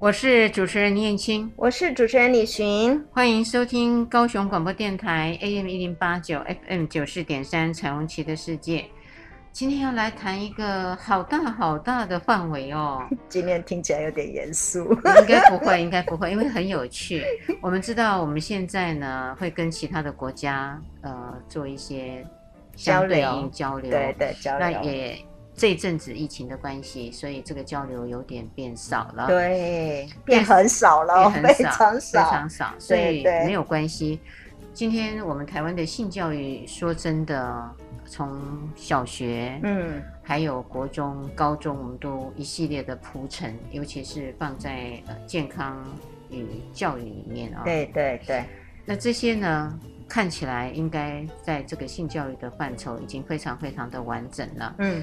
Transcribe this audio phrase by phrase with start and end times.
[0.00, 8.86] 我是主持人倪燕青，我是主持人李寻，欢迎收听高雄广播电台 AM 一零八九 FM 九四点三彩虹旗的世界。
[9.52, 13.06] 今天要来谈一个好大好大的范围哦。
[13.28, 17.22] 今天听起来有点严肃，应该不会， 应该不会，因为很有趣。
[17.60, 22.26] 我们知道我们现在呢会跟其他的国家呃做一些
[22.74, 24.60] 相对应交流，对对交流。
[24.60, 25.18] 那也
[25.60, 34.18] 这阵子疫情的关系，所以这个交流有点变少了，对，变很少了，变很少，非常少，非常少，所以没有关系。
[34.72, 37.70] 今天我们台湾的性教育，说真的。
[38.06, 45.86] 从小学，嗯，还有国中、高中，我们都一系列的铺陈，尤其是放在呃健康
[46.28, 47.64] 与教育里面啊、哦。
[47.64, 48.44] 对对对。
[48.84, 54.74] 那这些呢，看起来应该在这个性教育的范畴已经非常非常的完整了。
[54.78, 55.00] 嗯，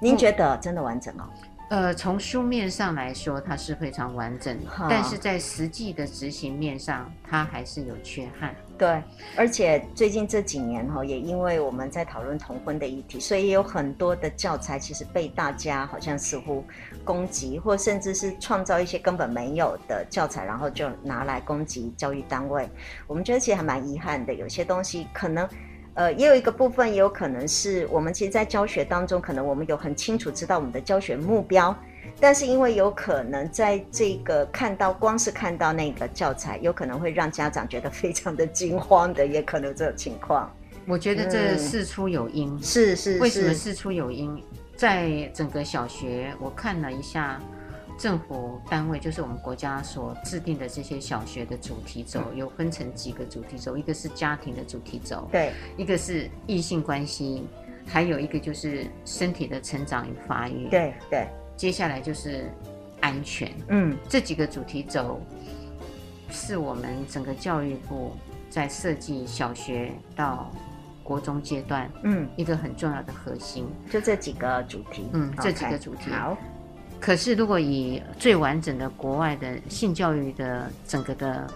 [0.00, 1.28] 您觉得真的完整哦？
[1.68, 8.52] 呃，从书面上来说，它是非常完整的，但是在实际的执行面上，它还是有缺憾。
[8.76, 9.00] 对，
[9.36, 16.64] 而且最近这几年哈，也因为我们在讨论同婚的议题，所以也有很多的教材其实被大家好像似乎
[17.04, 22.68] 攻击，或甚至是创造一些根本没有的教材，然后就拿来攻击教育单位。
[23.06, 25.48] 我们觉得其实还蛮遗憾的，有些东西可能。
[25.94, 31.76] 呃，也有一个部分，也有可能是我们其实，在教学当中，可能我们有很清楚知道我们的教学目标，
[32.20, 40.50] 但是因为有可能在这个看到，光是看到那个教材，有可能会让家长觉得非常的惊慌的，也可能有这种情况。
[40.86, 43.18] 我觉得这事出有因，是，是。
[43.18, 44.42] 为什么事出有因？
[44.76, 47.40] 在整个小学，我看了一下。
[48.00, 57.46] 政府单位就是我们国家所制定的这些小学的主题轴，有分成几个主题轴，一个是家庭的主题轴，对，一个是异性关系，
[57.86, 61.28] 还有一个就是身体的成长与发育，对对，
[61.58, 62.50] 接下来就是
[63.02, 65.20] 安全，嗯，这几个主题轴
[66.30, 68.12] 是我们整个教育部
[68.48, 70.50] 在设计小学到
[71.02, 76.34] 国中阶段，嗯，一个很重要的核心，就这几个主题，嗯，这几个主题，好。
[77.00, 81.50] 可是，如果以最完整的国外的性教育的整个的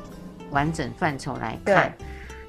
[0.51, 1.95] 完整范畴来看，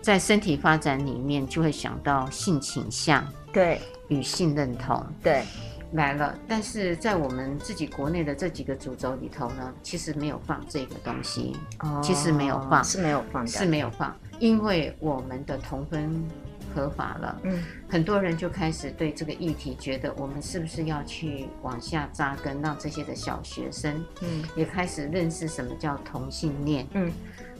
[0.01, 5.43] 在身体发展里面，就会想到性倾向，对，与性认同，对，
[5.91, 6.33] 来了。
[6.47, 16.25] 但是在我们自己国内的这几个主轴里头呢，其实没有放这个东西，哦，其实没有放，是没有放，是没有放，因为我们的同婚。
[16.75, 27.09] 合法了，嗯，很多人就开始对这个议题觉得，我们是不是要去往下扎根，让这些的小学生，嗯，也开始认识什么叫同性恋，嗯，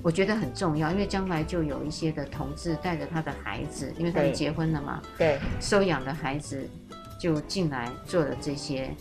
[0.02, 6.70] 我觉得很重要，因为将来就有一些的同志带着他的孩子，因为他们结婚了嘛，对，收养的孩子
[7.18, 8.94] 就进来做了这些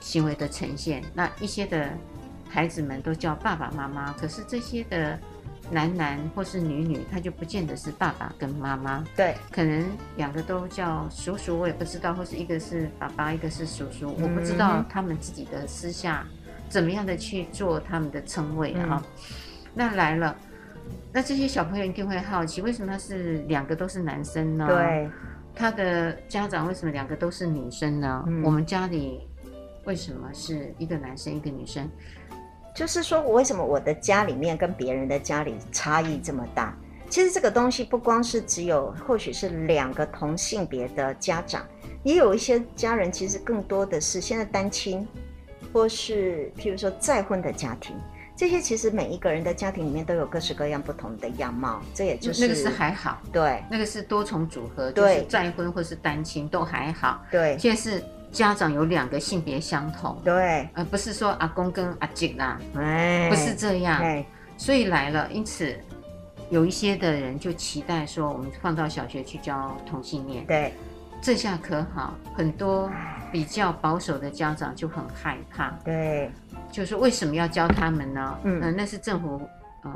[0.00, 1.90] 行为的呈现，那一些的
[2.48, 5.18] 孩子们都叫爸爸妈妈，可是这些的。
[5.72, 9.82] 男男或是女女，他就不见得是爸爸跟妈妈，对，可能
[10.16, 16.26] 两个都叫叔叔，我也不知道，或是一个是爸爸，一个是叔叔，嗯、我不知道他们自己的私下
[16.68, 19.26] 怎么样的去做他们的称谓啊、嗯。
[19.72, 20.36] 那来了，
[21.10, 24.66] 那这些小朋友一定会好奇，为什么他是两个都是男生呢？
[24.68, 25.10] 对，
[25.54, 28.22] 他的家长为什么两个都是女生呢？
[28.26, 29.26] 嗯、我们家里
[29.84, 31.90] 为什么是一个男生一个女生？
[32.74, 36.74] 就是说，我为什么我的家里面跟别人的家里差异这么大？
[37.10, 41.62] 其实这个东西不光是只有，或许是两个同性别的家长，
[42.02, 45.06] 也有一些家人其实更多的是现在单亲，
[45.70, 47.94] 或是譬如说再婚的家庭。
[48.34, 51.82] 这些其实每一个人的家庭里面都有各式各样不同的样貌。
[51.92, 57.22] 这也就是那个是还好，对，那个是多重组合，就是再婚或是单亲都还好。
[57.30, 58.02] 对，现在是。
[58.32, 64.02] 家长有两个性别相同，对，而不是说阿公跟阿姐啦，哎，不是这样，
[64.56, 65.76] 所以来了，因此
[66.48, 70.72] 有一些的人就期待说，我们放到小学去教同性恋，对，
[71.20, 72.90] 这下可好，很多
[73.30, 76.30] 比较保守的家长就很害怕，对，
[76.70, 78.38] 就是为什么要教他们呢？
[78.44, 79.42] 嗯，呃、那是政府
[79.84, 79.90] 呃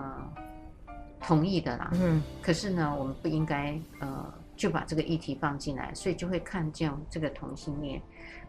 [1.20, 4.30] 同意的啦，嗯，可是呢，我们不应该呃。
[4.56, 8.00] 就把这个议题放进来，所以就会看见这个同性恋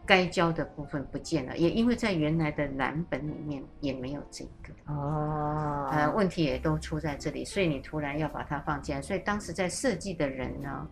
[0.07, 4.74] 该教的部分不见了，也因为在原来的蓝本里面也没有这个。
[4.92, 10.88] 哦，呃，问题也都出在这里，所以你突然要把它放进来，所以当时在设计的人呢，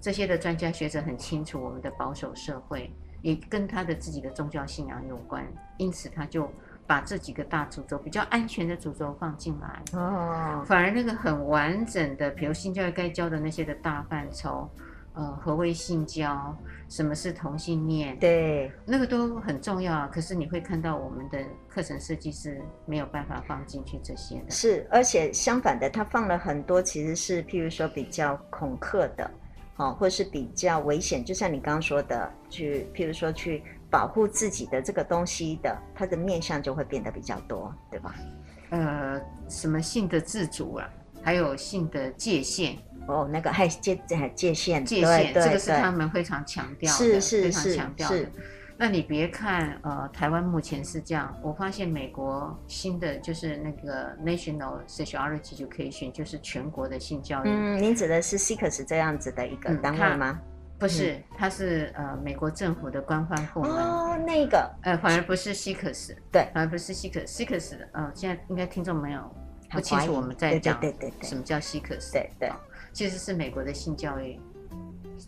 [0.00, 2.92] 这些的专家学者很清楚我们的保守社会
[3.22, 5.44] 也跟他的自己的宗教信仰有关，
[5.78, 6.48] 因此他就。
[6.86, 9.80] 把这几个大主轴比较安全的主轴放进来。
[9.92, 14.68] 哦，反而那个很完整的，比如新教育该教的那些的大范畴，
[15.14, 16.56] 呃，何谓性交，
[16.88, 20.08] 什么是同性恋，对，那个都很重要啊。
[20.12, 24.50] 可是你会看到我们的课程设计是没有办法放进去这些的。
[24.50, 29.30] 是，而且相反的，他放了很多其实是譬如说比较恐吓的，
[29.76, 33.62] 哦，或是比较危险，就像你刚刚说的，去譬如说去。
[33.92, 38.14] 保护自己的这个东西的，它的面向就会变得比较多，对吧？
[38.70, 40.88] 呃，什么性的自主啊，
[41.24, 43.96] 还有性的界限哦，那个还界
[44.34, 48.26] 界限，界限，这个是他们非常强调的，是是非常强调的。
[48.76, 57.48] 那你别看呃，台湾目前是这样，我发现美国新的就是那个 National Sexuality Education，就是全国的性教育。
[57.48, 60.38] 嗯，您指的是 SIECS 这样子的一个单位吗？
[60.42, 60.46] 嗯
[60.80, 63.70] 不是，它是呃美国政府的官方部门。
[63.70, 64.66] 哦，那个。
[64.80, 69.20] 呃反而不是 SIECS，对，反而不是 SIECS，SIECS 呃现在应该听众没有
[69.70, 71.28] 不清楚我们在讲对对对。
[71.28, 72.50] 什么叫 SIECS，对对，
[72.92, 74.38] 其实是美国的性教育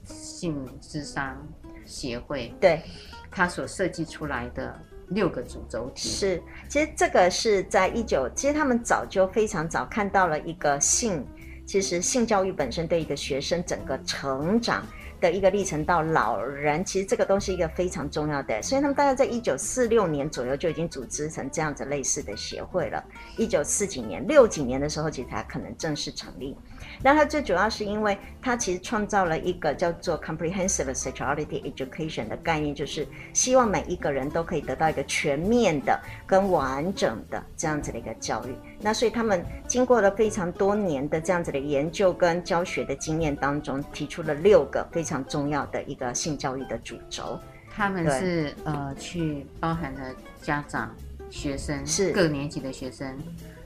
[0.04, 1.36] 性智商
[1.84, 2.82] 协会，对，
[3.30, 4.78] 他所设计出来的
[5.08, 11.26] 六个主轴体是，其实这个是在一九，其实他们早就非常早看到了一个性，
[11.66, 14.86] 其实性教育本身对一个学生整个成长。
[15.20, 23.00] 的一个历程到老人，其实这个东西一个非常重要的，所以他们大概在一九四六年左右就已经组织成这样子类似的协会了。
[23.36, 26.56] 一九四几年、六几年的时候，其实才可能正式成立。
[27.02, 38.54] 那它最主要是因为它其实创造了一个叫做 comprehensive sexuality education 的概念，就是希望每一个人都可以得到一个全面的跟完整的这样子的一个教育。
[38.80, 47.38] 那所以他们经过了非常多年的这样子的研究跟教学的经验当中，提出了六个非常重要的一个性教育的主轴。
[47.74, 50.94] 他们是呃去包含了家长、
[51.30, 53.18] 学生是各年级的学生，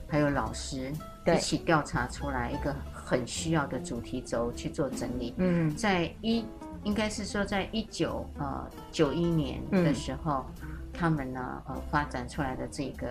[0.09, 0.93] 还有老师
[1.27, 2.75] 一起调查出来一个。
[3.07, 5.33] 很需要的主题轴去做整理。
[5.37, 6.45] 嗯，在一
[6.83, 13.07] 应该是说在一九呃九一年的时候，嗯、他们呢呃发展出来的这个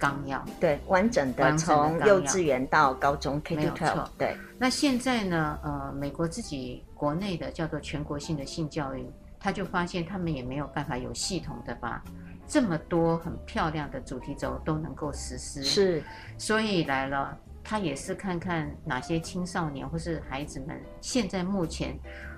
[0.00, 4.08] 纲要，对，完整的从幼稚园到高中 K to twelve。
[4.18, 9.06] 对，那现在呢呃美国自己国内的叫做全国性的性教育，
[9.38, 12.02] 他就发现他们也没有办法有系统的把
[12.48, 15.62] 这么多很漂亮的主题轴都能够实施。
[15.62, 16.02] 是，
[16.36, 17.38] 所以来了。
[17.68, 21.94] 他也是看看哪些青少年或是孩子们现在目前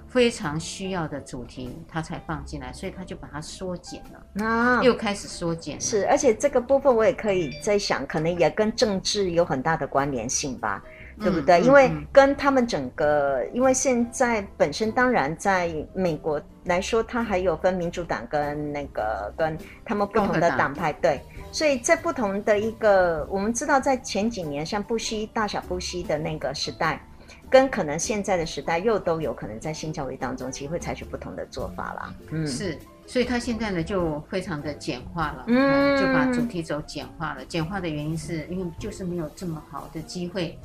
[0.09, 5.81] 非常需要的主题，他才放进来，所以他就把它缩减了，啊，又开始缩减。
[5.81, 11.61] 是，而且这个部分我也可以在想，可能也跟政治有很大的关联性吧，嗯、对不对？
[11.61, 21.21] 因为跟他们整个，因为现在本身当然在美国来说，他还有分民主党跟那个跟他们不同的党派，对。
[21.53, 27.05] 所以在不同的一个，我们知道在前几年，像布希大小布希的那个时代，
[27.51, 32.15] 跟可能现在的时代又都有可能在性教育当中，其实会采取不同的做法啦。
[32.31, 37.45] 嗯，是，所以他现在呢就非常的简化了，嗯，就把主题轴简化了。
[37.45, 40.57] 简化的原因是因为就是没有这么好的机会，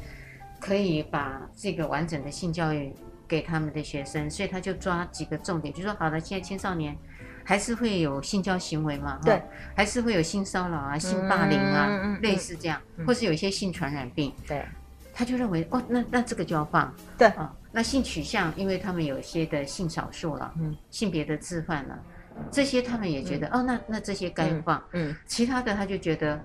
[0.65, 2.91] 可以把这个完整的性教育
[3.27, 6.97] 给他们的学生，所以他就抓几个重点，就说好了，现在青少年。
[7.47, 9.19] 还是会有性交行为嘛？
[9.23, 9.39] 对，
[9.75, 14.33] 还是会有性骚扰啊、性霸凌啊，嗯、类似这样，嗯、或是有一些性传染病。
[14.47, 14.65] 对，
[15.13, 16.91] 他就认为哦，那那这个就要放。
[17.19, 21.99] 对啊、哦，那性取向，因为他们有一些的性少数了，嗯，性别的置换了，
[22.51, 24.77] 这些他们也觉得、嗯、哦，那那这些该放。
[24.91, 26.39] 嗯，嗯其他的他就觉得，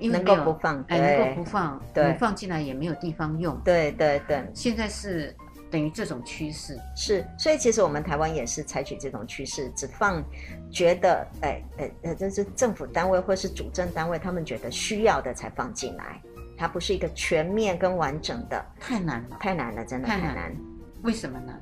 [0.00, 3.58] 因为没有能够不放，哎，能够不放，对，放进来也没有地方用。
[3.64, 5.34] 对对对，现在是。
[5.68, 10.22] 等于这种趋势是，所以其实我们台湾也是采取这种趋势，只放
[10.70, 16.22] 觉得哎哎呃，这是政府单位或是主政单位他们觉得需要的才放进来，
[16.56, 20.28] 它不是一个全面跟完整的，太难了，太难了，真的太难。
[20.28, 20.56] 太难。
[21.02, 21.52] 为什么呢？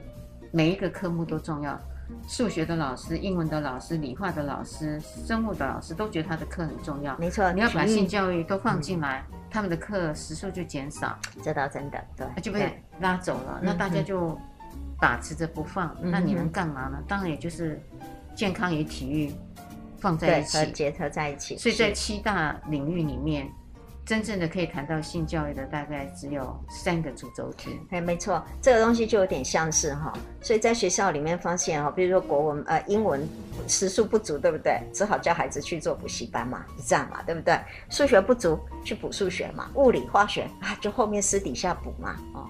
[0.53, 1.81] 每一个科目都重要，
[2.27, 7.17] 数学的老师、英文的老师、理化的老师、生物的老师都觉得他的课很重要。
[7.19, 9.25] 没错，你要把性教育都放进来。
[9.31, 13.61] 嗯他们的课时数就减少，这倒真的，对，就被拉走了。
[13.63, 14.37] 那大家就
[14.99, 17.01] 把持着不放，那你能干嘛呢？
[17.07, 17.81] 当然也就是
[18.35, 19.33] 健康与体育
[20.01, 21.57] 放在一起，结合在一起。
[21.57, 23.49] 所以在七大领域里面，
[24.07, 27.81] 真正的可以谈到性教育的，大概只有三个主轴体。
[27.91, 33.27] 哎，没错，这个东西就有点像是哈，所以在学校里面发现哈，比如说国文呃英文
[33.67, 34.79] 时数不足，对不对？
[34.93, 37.59] 只好叫孩子去做补习班嘛，是这样嘛，对不对？
[37.89, 42.47] 数学不足去补数学嘛，物理化学啊就后面私底下补嘛，哦。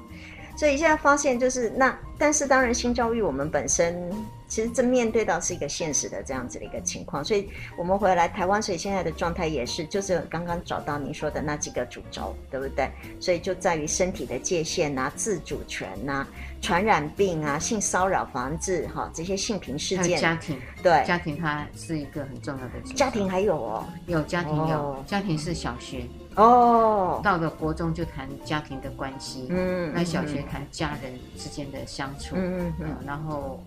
[0.56, 4.08] 所以现在发现就是那，但是当然性教育我们本身
[4.54, 12.88] 其实正面对到是一个现实的这样子的一个情况，所以我们回来台湾，所以现在的状态也是就是刚刚找到您说的那几个主轴，对不对？
[13.18, 16.24] 所以就在于身体的界限啊、自主权啊、
[16.62, 21.04] 传染病啊、性骚扰防治哈这些性平事件，家庭对。
[21.04, 26.06] 家庭它是一个很重要的家庭还有哦，有家庭有、哦、家庭是小学。
[26.36, 33.60] 哦，到了国中就谈家庭的关系，嗯，那小学谈家人之间的相处，嗯嗯，然后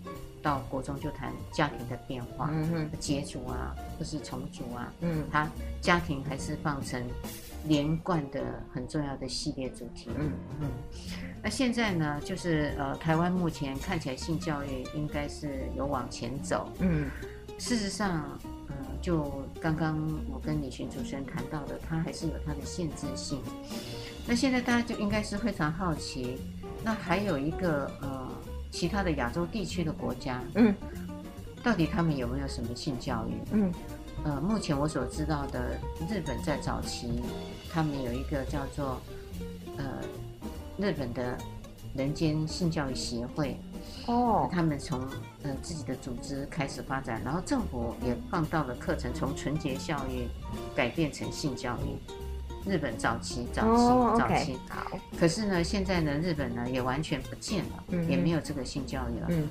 [0.48, 5.46] 到国中就谈家庭的变化，嗯嗯，结组啊，或是重组啊，嗯，他
[5.82, 7.04] 家庭还是放成
[7.66, 8.42] 连贯的
[8.74, 10.70] 很重要的系列主题，嗯嗯。
[11.44, 17.10] 那现在呢，就是呃，台湾目前看起来性教育应该是有往前走，嗯，
[17.58, 18.40] 事实上。
[19.00, 19.96] 就刚刚
[20.34, 23.40] 我跟李寻主持人谈到的，它还是有它的限制性。
[24.26, 26.40] 那现在大家就应该是非常好奇，
[26.84, 28.28] 那还有一个呃，
[28.78, 30.72] 其他的亚洲地区的国家，嗯，
[31.64, 33.34] 到底他们有没有什么性教育？
[33.52, 33.74] 嗯，
[34.24, 37.24] 呃，目前我所知道的，日本在早期，
[37.72, 39.02] 他们有一个叫做
[39.78, 40.00] 呃，
[40.78, 41.36] 日本的
[41.96, 43.58] 人间性教育协会。
[44.06, 45.00] 哦，他们从
[45.42, 50.28] 呃自己的组织开始发展，然后政府也放到了课程，从纯洁教育
[50.76, 51.98] 改变成性教育。
[52.68, 59.28] 日本早期、早期、哦、早期好，可是呢，现在呢，日本呢也完全不见了，嗯、也没有这个性教育了。
[59.30, 59.48] 嗯，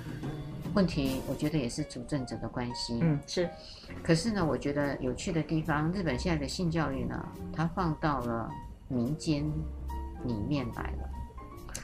[0.74, 2.98] 问题我觉得也是主政者的关系。
[3.02, 3.48] 嗯，是。
[4.02, 8.50] 可是呢，我觉得有趣的地方，日本现在的性教育呢，它放到了
[8.88, 9.44] 民间
[10.24, 11.10] 里面来了。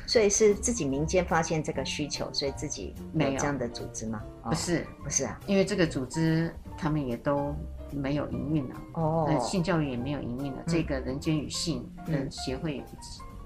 [0.07, 4.23] 所以是自己民间发现这个需求，所以自己没有这样的组织吗？
[4.43, 7.55] 不是，哦、不是啊，因为这个组织他们也都
[7.93, 8.77] 没有营运了。
[8.95, 10.59] 哦，性教育也没有营运了。
[10.59, 12.83] 嗯、这个人间与性的协会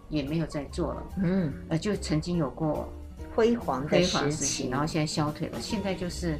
[0.08, 1.02] 也没有在做了。
[1.22, 2.88] 嗯，呃，就曾经有过
[3.34, 5.60] 辉煌的时期，然后现在消退了。
[5.60, 6.38] 现在就是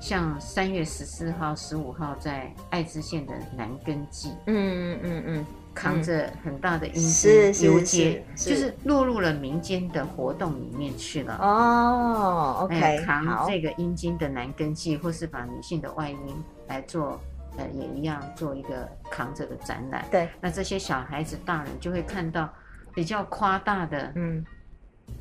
[0.00, 4.30] 像三月十四号、十五号在爱知县的男根祭。
[4.46, 4.54] 嗯
[4.94, 5.46] 嗯嗯嗯。
[5.76, 11.36] 扛着很大的阴茎游街，就是落入了民间的活动里面去了。
[11.38, 16.18] 哦，OK，哎，扛这个阴茎的男根祭，或是把女性的外阴
[16.66, 17.20] 来做，
[17.58, 20.04] 呃，也一样做一个扛着的展览。
[20.10, 22.52] 对，那这些小孩子、大人就会看到
[22.94, 24.44] 比较夸大的，嗯，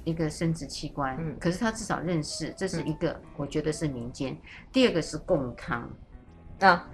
[0.04, 1.15] 一个生殖器官。
[1.20, 4.38] 嗯，可是他至少认识，这是一个，我觉得是民间。
[4.72, 5.89] 第二个是共汤
[6.60, 6.88] 啊。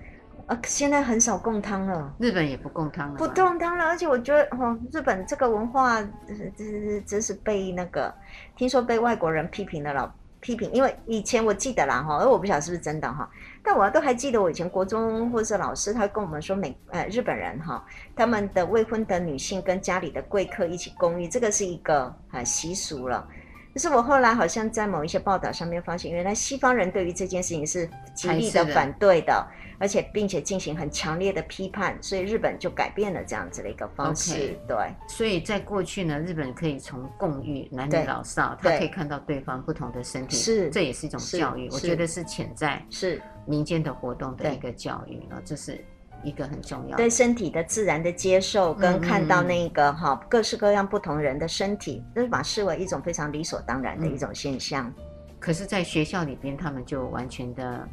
[0.48, 3.86] 啊，现在很少供汤了，日本也不供汤了，不供汤了。
[3.86, 8.14] 而且我觉得，哦，日本这个文化，这这这是被那个，
[8.56, 10.70] 听说被外国人批评的了，批评。
[10.74, 13.30] 因为以前我记得啦，哈，而我不晓得是不是真的哈，
[13.64, 17.82] 但我都还记得我以前国中或者是老师，他跟我们说美，呃，日本人哈，
[18.16, 23.26] 他们的未婚的女性跟家里的贵客一起共浴，这个是一个呃习俗了。
[23.74, 29.48] 可是我后来好像在某一些报道上面发现，原来西方人对于这件事情是极力的反对的。
[29.82, 34.34] 而且并且进行很强烈的批判，所以日本就改变了这样子的一个方式。
[34.34, 34.68] Okay.
[34.68, 41.68] 对，所以在过去呢，日本可以从共浴男女老少，他可以看到对方不同的身体，是，这也是一种教育。
[41.72, 45.84] 我觉得是潜在是民间的活动的一个教育啊，这是
[46.24, 54.88] 一个很重要对身体的自然的接受，跟看到那个哈、嗯、各式各样不同人的身体，都是把视为一种非常理所当然的一种现象。
[54.90, 55.04] 嗯、
[55.40, 57.90] 可是，在学校里边，他们就完全的。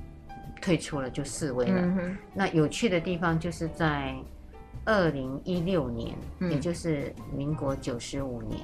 [0.60, 1.80] 退出了就四位了。
[1.80, 4.14] 嗯、那有趣的地方就是在
[4.84, 8.60] 二零一六年，嗯、也就是民国九十五年，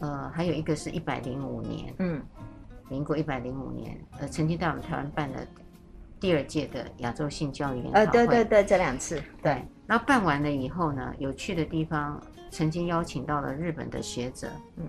[0.00, 2.22] 呃，还有一个是一百零五年，嗯，
[2.88, 5.38] 民国一百零五年，呃，曾经在我们台湾办了
[6.18, 7.98] 第二届的亚洲性教育研讨会。
[7.98, 9.62] 呃，对对对，这两次，对。
[9.86, 12.20] 然后办完了以后呢，有趣的地方，
[12.50, 14.88] 曾经邀请到了日本的学者，嗯，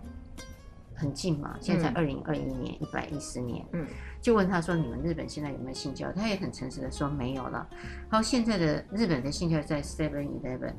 [0.96, 3.86] 很近嘛，现在二零二一年一百一十年，嗯。
[4.22, 7.68] 就问他说：“你们日本现在有没有性教育？”他也很诚实的说：“没有了。”
[8.10, 10.74] 好，现在的日本的性教育在 Seven Eleven，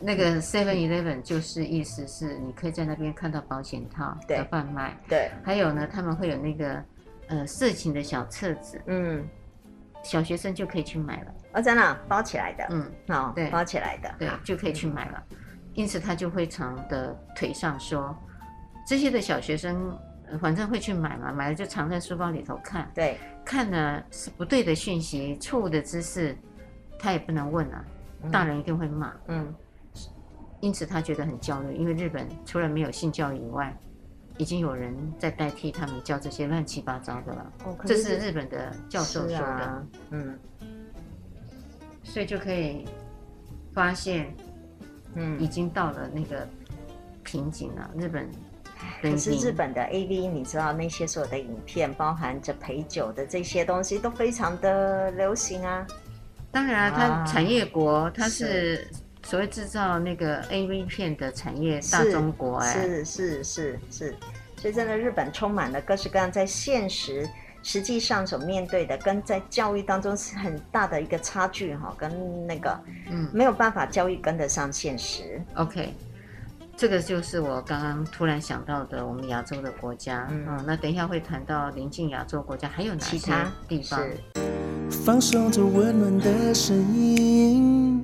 [0.00, 6.82] 那个 Seven Eleven 就是意思是你可以在那边看到保险套的贩卖，对，还有呢，他们会有那个
[7.28, 9.24] 呃色情的小册子，嗯，
[10.02, 11.34] 小学生就可以去买了。
[11.52, 15.22] 哦，真的包起来的，嗯，哦，对，包起来的，对，就可以去买了。
[15.74, 18.16] 因此他就会常的腿上说
[18.86, 19.96] 这些的小学生。
[20.40, 22.90] 反正会去买嘛，买了就藏在书包里头看。
[22.94, 26.34] 对，看呢是不对的讯息、错误的知识，
[26.98, 27.84] 他也不能问啊，
[28.32, 29.12] 大人一定会骂。
[29.28, 29.54] 嗯，
[30.60, 33.76] 因此他觉得很焦虑，因为日本除了没有性教育以外，
[34.38, 37.52] 已经有人在代替他们教这些乱七八糟的了。
[37.66, 39.44] 哦，这是日本的教授说的。
[39.44, 40.38] 啊、嗯，
[42.02, 42.88] 所以就可以
[43.74, 44.34] 发现，
[45.14, 46.46] 嗯，已经到了那个
[47.22, 47.90] 瓶颈了。
[47.98, 48.28] 日本。
[49.00, 55.86] 可是日本的 AV，你知道那些所有的影片，包含着陪酒的这些东西，都非常的流行啊。
[56.50, 58.86] 当然啊，它产业国，它是
[59.22, 64.16] 所谓制造那个 AV 片的产业大中国哎，是是是是，
[64.56, 67.26] 所以真的日本充满了各式各样在现实
[67.64, 72.78] 实际上所面对的，跟在教育当中是很大的一个差距哈，跟那个
[73.10, 75.42] 嗯没有办法教育跟得上现实。
[75.54, 75.92] OK。
[76.76, 80.26] 这个就是我刚刚突然想到的，我们亚洲的国家。
[80.28, 83.16] 嗯，嗯，那等一下会谈到临近亚洲国家还有哪些
[83.68, 84.04] 地方？
[84.90, 88.02] 放松着温暖的声音，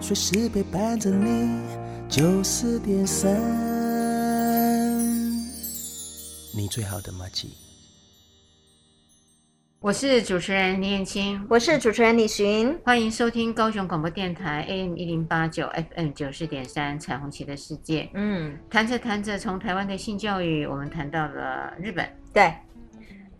[0.00, 1.60] 随时陪伴着你。
[2.08, 3.28] 九四点三，
[6.54, 7.65] 你最好的马吉。
[9.78, 18.08] 我是主持人林燕青，我是主持人李寻，欢迎收听高雄广播电台 AM 一零八九 FM 九四点三彩虹旗的世界。
[18.14, 22.08] 嗯，谈着谈着，从台湾的性教育，我们谈到了日本。
[22.32, 22.52] 对，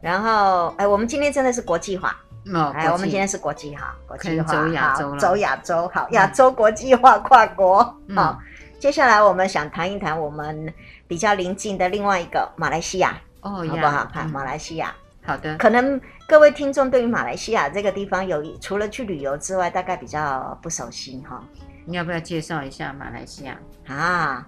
[0.00, 2.14] 然后哎，我们今天真的是国际化。
[2.52, 7.82] 哦，哎，我们今天是国际哈，国际化，走亚洲了，走亚洲，好，亚洲国际化，跨国。
[8.14, 8.38] 好，
[8.78, 10.72] 接下来我们想谈一谈我们
[11.08, 13.18] 比较邻近的另外一个马来西亚。
[13.40, 14.04] 哦，好不好？
[14.12, 14.94] 看马来西亚。
[15.26, 21.42] 好的，可能各位听众对于马来西亚这个地方有除了去旅游之外，大概比较不熟悉哈。
[21.84, 24.46] 你要不要介绍一下马来西亚啊？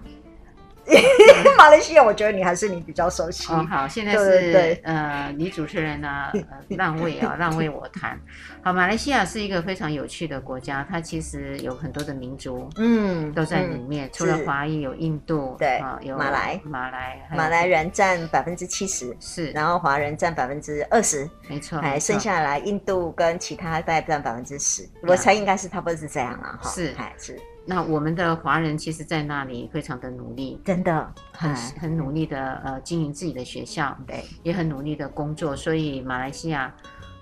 [1.57, 3.51] 马来西亚，我觉得你还是你比较熟悉。
[3.51, 8.19] 哦，好，现在是呃，女主持人呢、啊呃，让位啊，让位我谈。
[8.63, 14.07] 好，马来西亚是一个非常有趣的国家，它其实有很多的民族，嗯，都在里面。
[14.07, 26.69] 嗯、除了华裔，有印度，对，啊，有马来，马来，马来人占百分之七十，是，然后华人占百分之二十，没错，还剩下来印度跟其他大概占百分之十，我猜应该是差不多是这样了哈。
[26.69, 27.39] 是，还是。
[27.69, 35.55] 那我们的华人其实，在那里非常的努力，真的很很努力的呃经营自己的学校，对，也很努力的工作。
[35.55, 36.73] 所以马来西亚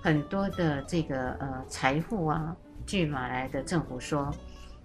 [0.02, 2.56] 很多的这个呃财富啊，
[2.86, 4.34] 据马来的政府说，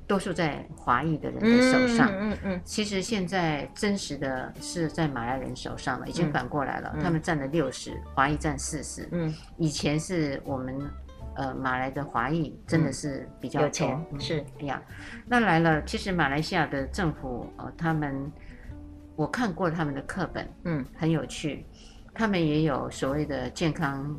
[0.04, 2.08] 多数在华裔的人的手上。
[2.10, 2.60] 嗯嗯，嗯。
[2.64, 9.08] 其实现在真实的是在马来人手上了，已经反过来了，嗯、他们占了六十，华裔占四十。
[9.12, 9.32] 嗯。
[9.58, 10.90] 以前是我们。
[11.36, 14.82] 呃，马来的华裔真的是比较、嗯、有钱，嗯、是哎呀。
[15.26, 18.30] 那来了，其实马来西亚的政府，呃，他们
[19.16, 21.66] 我看过他们的课本，嗯，很有趣。
[22.14, 24.14] 他们也有所谓的健康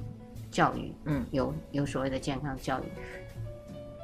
[0.50, 2.84] 教育，嗯，有有所谓的健康教育。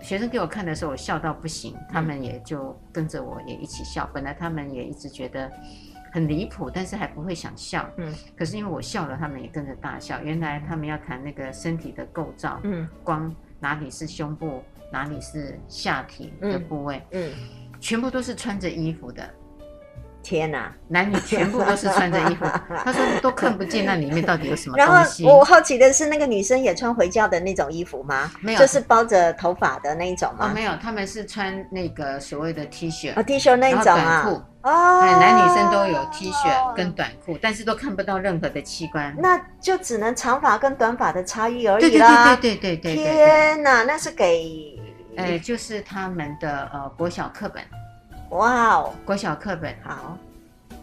[0.02, 4.10] 学生给我看的时候，我笑到不行，他们也就跟着我也一起笑。
[4.14, 5.52] 本来他们也一直觉得。
[6.12, 7.90] 很离谱，但是还不会想笑。
[7.98, 10.22] 嗯，可是因为我笑了，他们也跟着大笑。
[10.22, 19.30] 原来他们要谈那个身体的构造，嗯，光哪里是胸部，哪里是下体的部位，嗯，嗯，全部都是穿着衣服的。
[20.30, 22.46] 天哪，男女全部都是穿着衣服。
[22.86, 25.24] 他说都看不见那里面到底有什么东西。
[25.24, 28.30] 然后我好奇的是，那个女生也穿回教的那种衣服吗？
[28.40, 30.46] 没有，就是包着头发的那一种吗？
[30.46, 34.22] 哦，没有，他们是穿那个所谓的 T 恤，哦，T 恤那一种啊。
[34.22, 39.12] 短裤哦，男女生都有 T 恤跟短裤，但是都看不到任何的器官。
[39.18, 42.36] 那就只能长发跟短发的差异而已啦。
[42.36, 43.04] 对对对对对对。
[43.04, 44.78] 天哪，那是给，
[45.18, 47.64] 呃，就是他们的呃国小课本。
[48.30, 49.76] 哇哦，国小课本。
[49.84, 50.18] 好。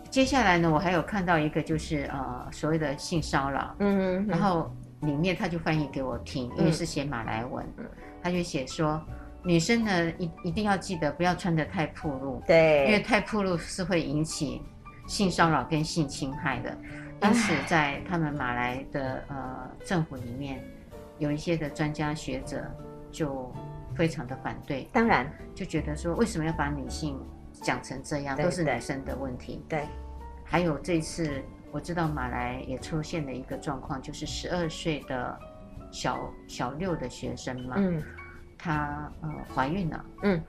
[0.08, 7.84] 接下来呢，我还有看到一个就是呃所谓的性骚扰，嗯，嗯，然后里面他就翻译给我听，因为是写马来文，嗯，
[8.22, 8.98] 他就写说
[9.42, 14.62] 女生呢一一定要记得不要穿得太暴露，对，因为太暴露是会引起
[15.06, 16.74] 性骚扰跟性侵害的，
[17.22, 20.64] 因此在他们马来的呃政府里面
[21.18, 22.64] 有一些的专家学者
[23.12, 23.52] 就
[23.94, 25.30] 非常的反对，当然。
[25.54, 27.18] 就觉得说为什么要把女性
[27.62, 29.64] 讲成这样，都是女生的问题。
[29.68, 29.88] 对，对，
[30.44, 31.42] 还有这次
[31.72, 35.38] 我知道马来也出现了一个状况，就是十二岁的
[35.90, 38.02] 小小六的学生嘛，嗯，
[38.58, 40.42] 她呃怀孕了，嗯，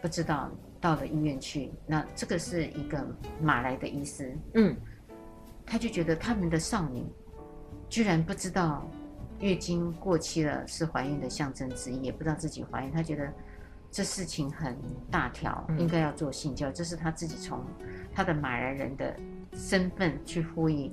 [0.00, 0.50] 不知道
[0.80, 3.04] 到了医院去，那这个是一个
[3.40, 4.76] 马来的医师，嗯，
[5.66, 7.04] 他就觉得他们的少女
[7.88, 8.88] 居然不知道
[9.40, 13.32] 月经过期了是怀孕的象征之一，也不知道自己怀孕，他觉得。
[13.94, 14.76] 这事情很
[15.08, 17.64] 大条，应该要做性教育，嗯，这是他自己从
[18.12, 19.14] 他的马来人的
[19.52, 20.90] 身份去呼吁，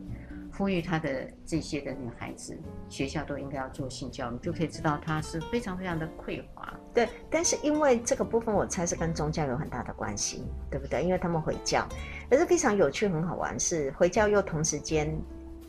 [0.56, 2.56] 呼吁他的这些的女孩子，
[2.90, 6.78] 学校都应该要做性教育，就可以知道他是非常非常的匮乏。
[6.94, 11.04] 对，但是因为这个部分，我猜是跟宗教有很大的关系，对不对？
[11.04, 11.84] 因为他们回教，
[12.30, 15.12] 可是非常有趣、很好玩，是回教又同时间。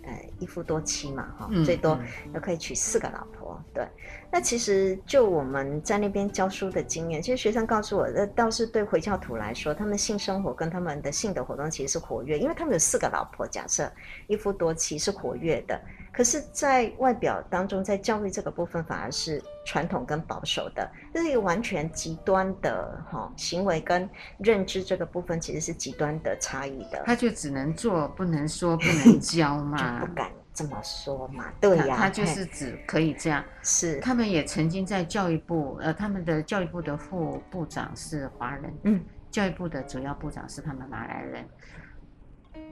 [0.04, 1.96] 呃，一夫多妻嘛，哈、嗯，最多
[2.34, 3.56] 又可以娶四个老婆。
[3.56, 3.88] 嗯、对，
[4.32, 13.92] 那其实就我们在那边教书的经验，其实学生告诉我，那倒是对回教徒来说，他们性生活跟他们的性的活动其实是活跃，因为他们有四个老婆，假设
[14.28, 15.78] 一夫多妻是活跃的。
[16.10, 27.02] 可是，在外表当中，在教育这个部分，反而是传统跟保守的，这是一个完全极端的哈行为跟认知这个部分，其实是极端的差异的。
[27.06, 31.46] 他就只能做，不能说，不能 教嘛，就不敢这么说嘛。
[31.60, 33.44] 对呀，他就是指可以这样。
[33.62, 41.44] 是，他们也曾经在教育部，呃，他们的教育部的副部长是华人，嗯，教育部的主要部长是他们马来人。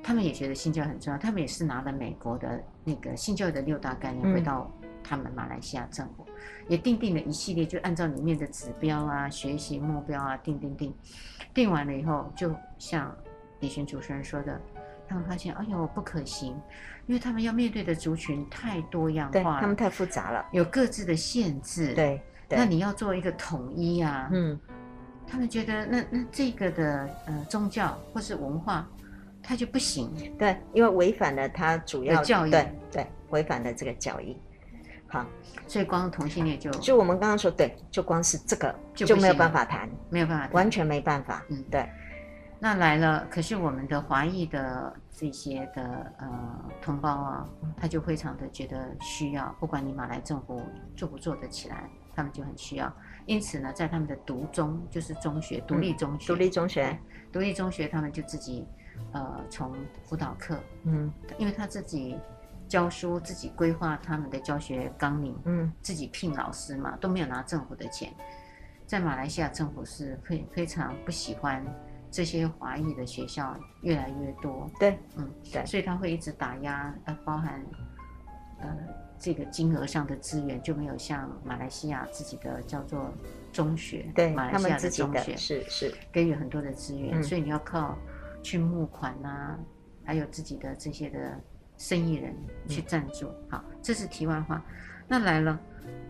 [0.02, 4.70] 他们也觉得性教育很重要，他们也是拿了美国的那个性教育的六大概念回到
[5.02, 6.34] 他们马来西亚政府，嗯、
[6.68, 10.94] 也定定了一系列，就按照里面的指标啊、学习目标啊，定定定，
[11.52, 13.14] 定完了以后，就像
[13.60, 14.58] 李寻主持人说的，
[15.10, 16.58] 他们发现哎呦不可行，
[17.06, 24.58] 因为他们要面对的族群太多样化了，他们太复杂了，有各自的限制，对，对那你要做一个统一啊，嗯，
[25.26, 28.88] 他们觉得那那这个的呃宗教或是文化。
[29.42, 34.36] 它就不行，对，因为违反了他主要教育，对对，违反了这个教义。
[35.08, 35.24] 好，
[35.66, 41.42] 所以光同性恋就就我们刚刚说，对，就光是这个就，就没有办法谈，没有办法谈，完全没办法。
[41.48, 41.88] 嗯，对。
[42.60, 50.60] 那来了，可是我们的华裔的这些的呃同胞啊，他就非常的觉得需要，不管你马来政府
[50.94, 52.92] 做不做得起来，他们就很需要。
[53.24, 56.98] 因此呢，在他们的独中，就是中学，独立中学，独立中学，
[57.32, 58.66] 独立中学，他们就自己。
[59.12, 59.72] 呃，从
[60.04, 62.18] 辅导课，嗯，因为他自己
[62.68, 68.12] 教书，自己规划他们的教学纲领，嗯，自己聘老师嘛，都没有拿政府的钱。
[68.86, 71.64] 在马来西亚政府是非非常不喜欢
[72.10, 77.64] 这些华裔的学校越来越多，对，嗯，对，所以他会一直打压，呃，包含
[78.60, 78.76] 呃
[79.18, 83.12] 这个金额上的资源就没有像马来西亚自己的叫做
[83.52, 87.96] 中学，对，马来西亚的中学是是给予很多的资源，嗯，所以你要靠。
[88.42, 89.54] 去募款啊，
[90.02, 91.38] 还有自己的这些的
[91.76, 92.34] 生意人
[92.66, 94.64] 去赞助，嗯，好，这是题外话。
[95.06, 95.60] 那来了，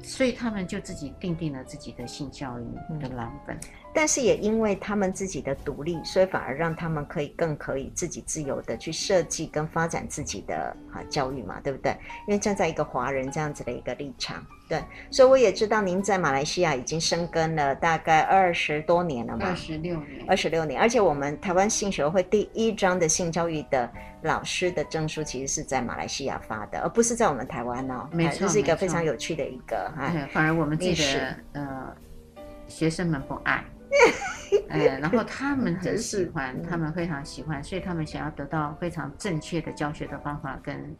[0.01, 2.65] 所以他们就自己定定了自己的性教育
[3.01, 3.57] 的蓝本。
[3.57, 3.61] 嗯
[3.93, 11.91] 但是也因为他们自己的独立，所以反而让他们可以更可以自己自由的去设计跟发展自己的啊教育嘛，对不对？
[12.29, 23.91] 因为站在一个华人这样子的一个立场，对，所以我也知道您在马来西亚已经生根了大概二十多年了嘛，二十六年，二十六年，而且我们台湾性学会第一章的性教育的
[24.23, 31.93] 老师的证书，其实是在马来西亚发的，而不是在我们台湾哦，没错，这是一个非常有趣的一个啊，反而我们自己的呃
[32.69, 33.65] 学生们不爱。
[34.69, 40.97] 哎，然后他们很喜欢，他们非常喜欢，所以他们想要得到非常正确的教学的方法跟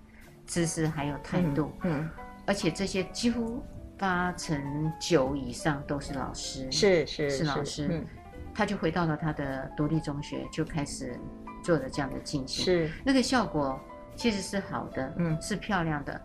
[0.47, 1.73] 知识，还有态度。
[1.83, 2.09] 嗯，
[2.47, 3.63] 而且这些几乎
[3.99, 7.89] 八成九以上都是老师，是是是老师。
[7.91, 8.05] 嗯，
[8.55, 11.19] 他就回到了他的独立中学，就开始
[11.63, 12.65] 做了这样的进行。
[12.65, 13.79] 是那个效果
[14.17, 16.21] 其实是好的，嗯，是漂亮的。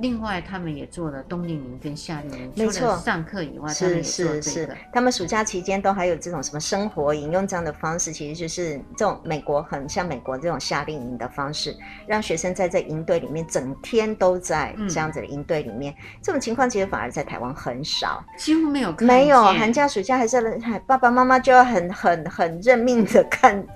[0.00, 4.42] 另外，他们也做了冬令营跟夏令营，除了上课以外，他们也做这个。
[4.42, 15.92] 是是是，他们暑假期间都还有这种什么生活营，用这样的方式，其实就是这种美国很像美国这种夏令营的方式，让学生在这营队里面整天都在这样子的营队里面。
[15.94, 19.06] 嗯、这种情况其实反而在台湾很少，几乎没有看。
[19.06, 20.40] 没有寒假暑假还是
[20.86, 23.66] 爸爸妈妈就要很很很认命的看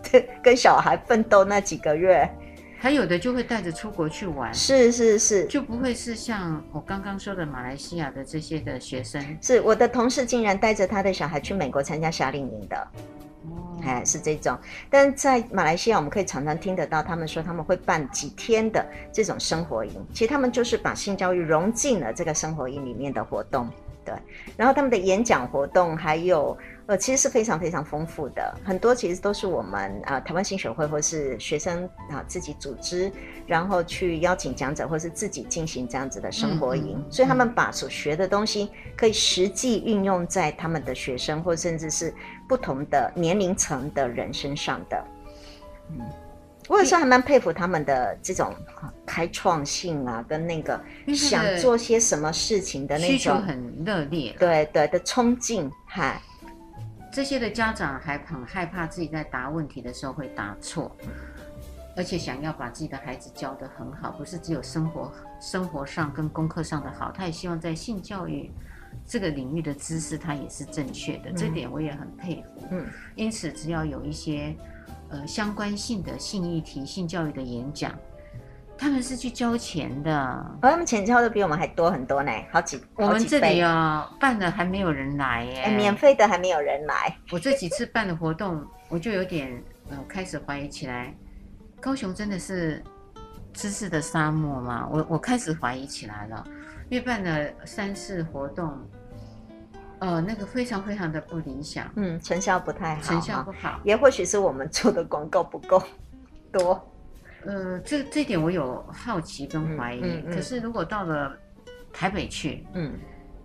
[0.40, 2.30] 跟小孩奋斗那几个月。
[2.82, 9.24] 还有的就会带着出国去玩，是是是，就不会是像我刚刚说的马来西亚的这些的学生。
[9.40, 12.76] 是我的同事竟然带着他的小孩去美国参加夏令营的，
[13.44, 14.58] 哦，哎，是这种。
[14.90, 23.70] 但在马来西亚，我们可以常常听得到他们说他们会办几天的这种生活营，其实他们就是把性教育融进了这个生活营里面的活动。
[24.04, 24.12] 对，
[24.56, 26.58] 然后他们的演讲活动还有
[26.92, 33.10] 呃，其实是非常非常丰富的，很多其实都是我们啊、呃、台湾新学会或是学生啊、呃、自己组织，
[33.46, 42.12] 然后去邀请讲者或是自己进行这样子的生活营，所以他们把所学的东西可以实际运用在他们的学生或甚至是
[42.46, 45.04] 不同的年龄层的人身上的，
[45.92, 45.98] 嗯。
[46.68, 48.54] 我有时候还蛮佩服他们的这种
[49.04, 50.80] 开创性啊，跟那个
[51.14, 56.22] 想做些什么事情的那种需求很热烈，对对的冲劲，嗨，
[57.12, 60.96] 这些的家长还很害怕自己在答问题的时候会答错，
[61.94, 68.50] 而且想要把自己的孩子教得很好，不是只有生活生活上跟功课上的好，他也希望在性教育
[69.06, 72.66] 这个领域的知识他也是正确的，嗯、这点我也很佩服。
[72.70, 74.56] 嗯，因此只要有一些
[75.10, 77.92] 呃相关性的性议题、性教育的演讲，
[78.82, 80.12] 他们是去交钱的，
[80.60, 82.82] 而他们钱交的比我们还多很多呢，好几。
[82.96, 87.16] 我们这里啊、哦，办的还没有人来耶，欸、免费的还没有人来。
[87.30, 91.14] 我这几次办的活动，我就有点呃开始怀疑起来。
[91.80, 92.82] 高雄真的是
[93.52, 94.88] 知识的沙漠吗？
[94.90, 96.44] 我我开始怀疑起来了，
[96.88, 98.76] 因为办了三次活动，
[100.00, 105.80] 呃，那个非常非常的不理想，嗯，成效不太好，成效不好，也或许是我们做的广告不够
[106.50, 106.84] 多，
[107.44, 110.00] 呃，这这点我有好奇跟怀疑。
[110.00, 111.36] 嗯嗯嗯、可是如果到了
[111.92, 112.98] 台北去，嗯，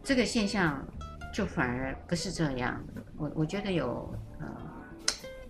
[0.03, 0.85] 这个现象
[1.33, 2.83] 就反而不是这样。
[3.17, 4.47] 我我觉得有呃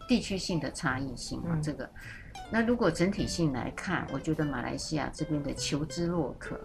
[0.07, 1.89] 地区性的差异性啊，嗯、这个。
[2.49, 6.57] 那如果整体性来看，我觉得马来西亚这边的求知若渴，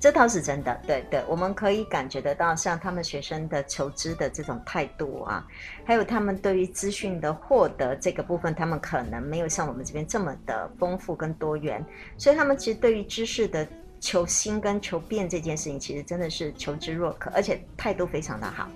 [0.00, 0.80] 这倒是真的。
[0.86, 5.46] 对对，我们可以感觉得到，像他们学生的求知的这种态度啊，
[5.84, 11.84] 还有他们对于资讯的获得这个部分，他们可能没有像我们这边这么的丰富跟多元，
[12.16, 13.68] 所以他们其实对于知识的
[14.00, 18.66] 求新跟求变这件事情，其实真的是求知若渴，而且态度非常的好。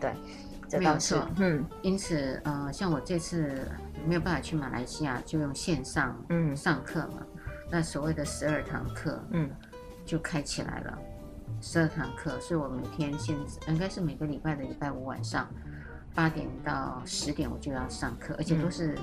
[0.00, 0.12] 对，
[0.68, 1.14] 这倒是。
[1.14, 1.28] 没有错。
[1.38, 3.56] 嗯，因此，呃，像我这次。
[4.06, 7.20] 没有办法去马来西亚，就用线上嗯上课嘛。
[7.20, 9.50] 嗯、那所谓的十二堂课嗯
[10.04, 10.98] 就开起来了，
[11.62, 15.48] 十二堂课，所以我每天现在应该是每个礼拜的礼拜五晚上
[16.14, 18.94] 八点到十点我就要上课，而且都是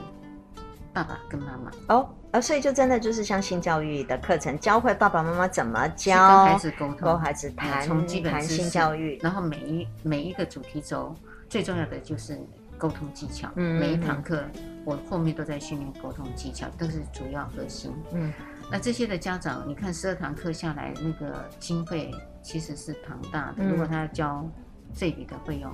[0.94, 11.16] 爸爸跟妈妈、嗯、哦，啊，所以就真的就是像性教育的课程，教会爸爸妈妈怎么教跟孩子沟通，跟孩子谈从基本谈性教育，然后每一每一个主题轴
[11.52, 12.40] 最重要的就是
[12.78, 14.42] 沟通技巧，嗯，每一堂课。
[14.86, 17.92] 我后面都在训练沟通技巧，都是主要核心。
[18.14, 18.32] 嗯，
[18.72, 22.10] 那这些的家长，你看十二堂课下来，那个经费
[22.42, 23.56] 其实是庞大的。
[23.58, 24.50] 嗯、如果他要交
[24.96, 25.70] 这笔的费用，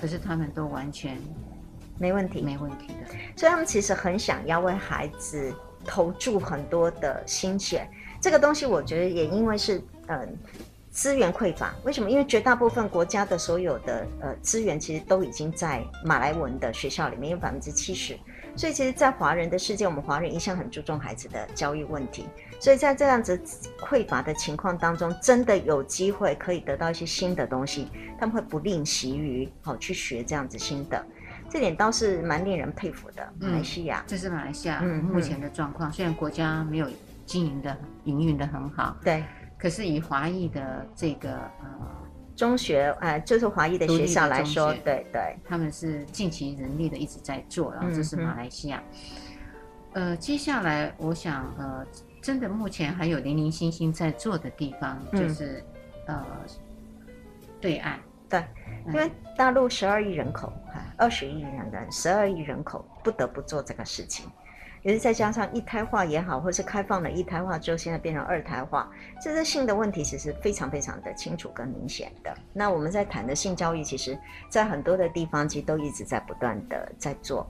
[0.00, 1.18] 可是他们都完全
[1.98, 3.12] 没问题，没问题的。
[3.36, 5.52] 所以他们其实很想要为孩子
[5.84, 7.86] 投注很多的心血。
[8.20, 10.38] 这个东西，我觉得也因为是嗯。
[10.92, 12.10] 资源匮乏，为什么？
[12.10, 18.14] 因为绝大部分国家的所有的呃资源，其实都已经在马来文的学校里面，有百分之七十。
[18.54, 22.26] 所以，其实，在华人的世界，我们华人一向很注重孩子的教育问题。
[22.60, 23.40] 所以在这样子
[23.80, 27.88] 匮乏的情况当中，真的有机会可以得到一些新的东西，
[28.20, 31.02] 他们会不吝惜于好去学这样子新的，
[31.48, 33.26] 这点倒是蛮令人佩服的。
[33.40, 36.86] 马来西亚，嗯、这是马来西亚目前的状况，嗯嗯、虽然国家没有
[37.24, 37.74] 经营的
[38.04, 39.24] 营运的很好，对。
[39.62, 41.68] 可是以华裔的这个呃
[42.34, 48.82] 中学，呃，就是华裔的学校来说，对对，他们是尽其人力的一直在做，然后这是马来西亚。
[49.92, 51.86] 嗯、呃，接下来我想，呃，
[52.20, 55.62] 真的目前还有零零星星在做的地方，就是、
[56.08, 56.26] 嗯、呃，
[57.60, 57.98] 对岸，
[58.28, 58.44] 对，
[58.88, 60.52] 因为大陆十二亿人口，
[60.96, 64.28] 二十亿人人，十二亿人口不得不做这个事情。
[64.82, 68.90] 也是再加上一胎化也好，或是开放了一胎化之后，现在变成二胎化，
[69.22, 72.34] 这是性的问题，其实非常非常的清楚跟明显的。
[72.52, 74.18] 那我们在谈的性教育，其实，
[74.48, 77.48] 在很多的地方其实都一直在不断的在做。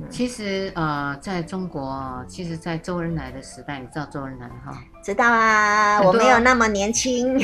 [0.00, 4.82] 嗯、其实呃，在中国，其实，在周恩来的时代，你知道周恩来哈？
[5.02, 7.38] 知道啊，我没有那么年轻。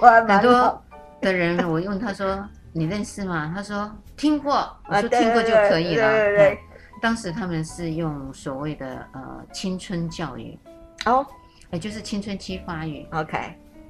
[0.00, 0.82] 很多
[1.20, 4.52] 的人，我问他说：“你认识吗？”他说：“听过。”
[4.88, 6.08] 我说：“听过就可以了。
[6.08, 6.69] 对对对”对。
[7.00, 10.58] 当时他们是用所谓的呃青春教育
[11.06, 11.26] 哦，
[11.70, 13.06] 也就是青春期发育。
[13.12, 13.38] OK，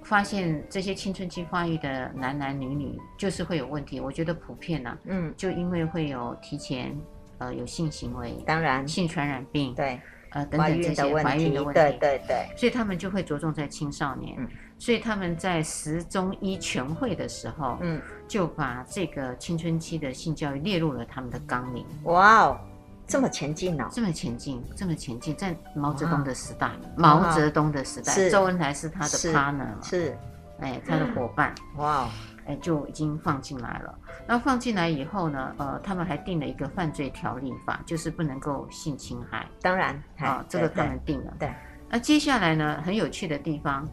[0.05, 3.99] 发现这些青春期发育的男男女女就是会有问题。
[4.01, 6.97] 我觉得普遍呢、啊，嗯，就因为会有提前
[7.39, 14.37] 呃有性行为，当然性传染病，对，呃等等这些怀孕的问题，对对对，所以他们就会着重在青少年。
[14.39, 21.85] 嗯，所以他们在十中医全会的时候，嗯，就把这个青春期的性教育列入了他们的纲领。
[22.05, 22.61] 哇哦！
[23.11, 23.89] 这么前进呢、哦？
[23.93, 26.69] 这么前进，这么前进，在毛泽东的时代，
[26.99, 30.19] 哇毛泽东的时代，是周恩来是他的 partner，是，是
[30.61, 32.09] 哎，他的伙伴，哇，
[32.47, 33.99] 哎，就已经放进来了。
[34.29, 39.45] 那放进来以后呢，呃，他们还定了一个犯罪条例法，就是不能够性侵害。
[39.61, 41.35] 当然，啊、哦，这个他们定了。
[41.37, 41.53] 对。
[41.89, 43.85] 那接下来呢，很有趣的地方，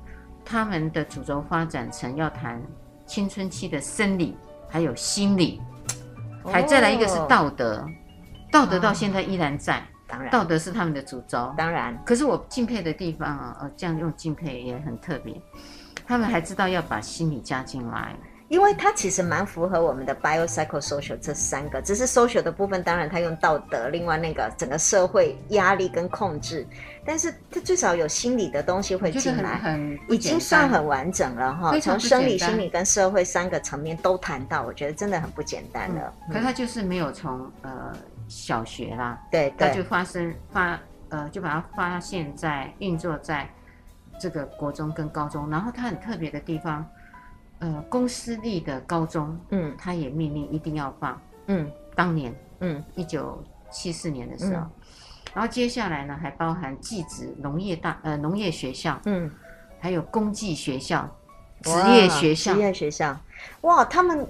[0.46, 2.62] 他们的主轴发展成要谈
[3.08, 4.38] 青春期的生理
[4.70, 5.60] 还有心理，
[6.46, 7.84] 还再来一个是道德。
[8.48, 11.98] 哦道德到现在依然在，当然，道德是他们的主轴，当然。
[12.06, 15.40] 可是我敬佩的地方啊，呃，这样用敬佩也很特别，
[16.06, 18.16] 他们还知道要把心理加进来，
[18.48, 26.66] 因为它其实蛮符合我们的 biopsychosocial 这三个，只是 social 的部分，当然它用道德，另外那个整个社会压力跟控制，
[27.06, 31.78] 但是它最少有心理的东西会进来，很已经算很完整了哈。
[31.80, 36.14] 从生理、心理跟社会三个层面都谈到，我觉得真的很不简单了。
[36.30, 37.94] 嗯、可是它就是没有从呃
[38.28, 43.50] 小学啦，对，对，它就发生发呃就把它发现在运作在
[44.20, 46.86] 这个国中跟高中，然后它很特别的地方。
[47.60, 54.70] 呃，公私立的高中，嗯，他也命令一定要放，嗯，当年，嗯，一九七四年的时候，嗯，
[55.34, 59.32] 然后接下来呢，还包含技职、农业大，呃，农业学校，嗯，
[59.80, 61.10] 还有工技学校、
[61.63, 63.20] 职业学校、职业学校，
[63.62, 64.28] 哇，他们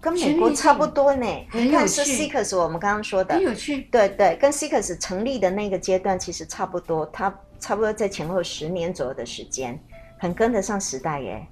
[0.00, 1.26] 跟美国差不多呢。
[1.52, 9.78] 你看是 CICUS，我们刚刚说的，很有趣，对对，跟 CICUS 成立的那个阶段其实差不多，它差不多在前后十年左右的时间，
[10.18, 11.46] 很跟得上时代耶。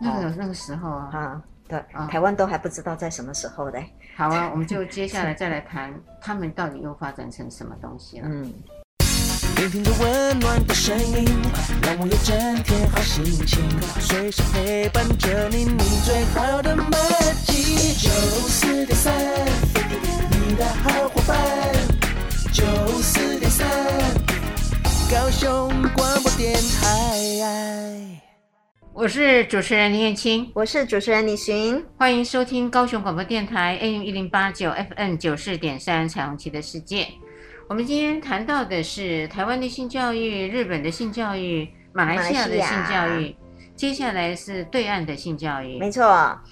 [0.00, 3.88] 那个那个时候啊，啊，对，啊、台湾都还不知道在什么时候嘞。
[4.16, 8.26] 好啊，我们就接下来再来谈他们到底又发展成什么东西了。
[8.28, 8.52] 嗯。
[9.56, 11.24] 聆听着温暖的声音，
[11.82, 13.62] 让我有整天好心情，
[14.00, 16.90] 随时陪伴着你，你最好的默
[17.46, 17.92] 契。
[17.94, 18.10] 九
[18.48, 19.14] 四点三，
[20.30, 21.38] 你的好伙伴。
[22.52, 22.64] 九
[23.00, 23.66] 四点三，
[25.10, 28.20] 高雄广播电台。
[28.92, 37.08] 我是主持人林燕青，我是主持人李寻，欢迎收听高雄广播电台 AM 一零八九 FM 九四点三彩虹旗的世界。
[37.66, 43.34] 我们今天谈到的是台湾的性教育、日本的性教育、马来西亚的性教育，
[43.74, 45.78] 接下来是对岸的性教育。
[45.78, 46.04] 没错，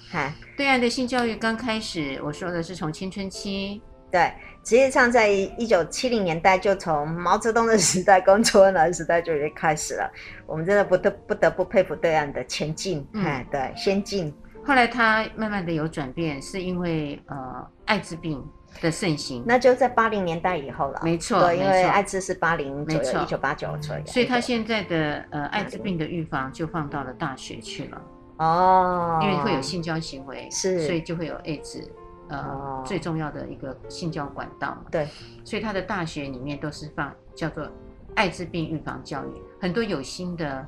[0.09, 3.79] 嗨，对岸的性教育刚开始，我说的是从青春期，
[4.11, 4.31] 对。
[4.65, 10.09] 实际上，在一九七零年代，就从毛泽东的时代、跟周恩时代就已经开始了。
[10.47, 14.33] 我们真的不得不得不佩服对岸的前进，嗯，对，先进。
[14.65, 18.41] 后来他慢慢的有转变，是因为呃艾滋病
[18.81, 19.43] 的盛行。
[19.45, 21.01] 那就在八零年代以后了。
[21.03, 24.03] 没错，对，因为艾滋是八零左右，一九八九左右。
[24.05, 28.01] 所以他现在的呃艾滋病的预防就放到了大学去了。
[28.37, 29.19] 哦。
[29.21, 31.81] 因为会有性交行为，是，所以就会有艾滋。
[32.29, 35.07] 呃，最重要的一个性交管道嘛，对，
[35.43, 37.67] 所以他的大学里面都是放叫做
[38.15, 40.65] 艾滋病预防教育，很多有心的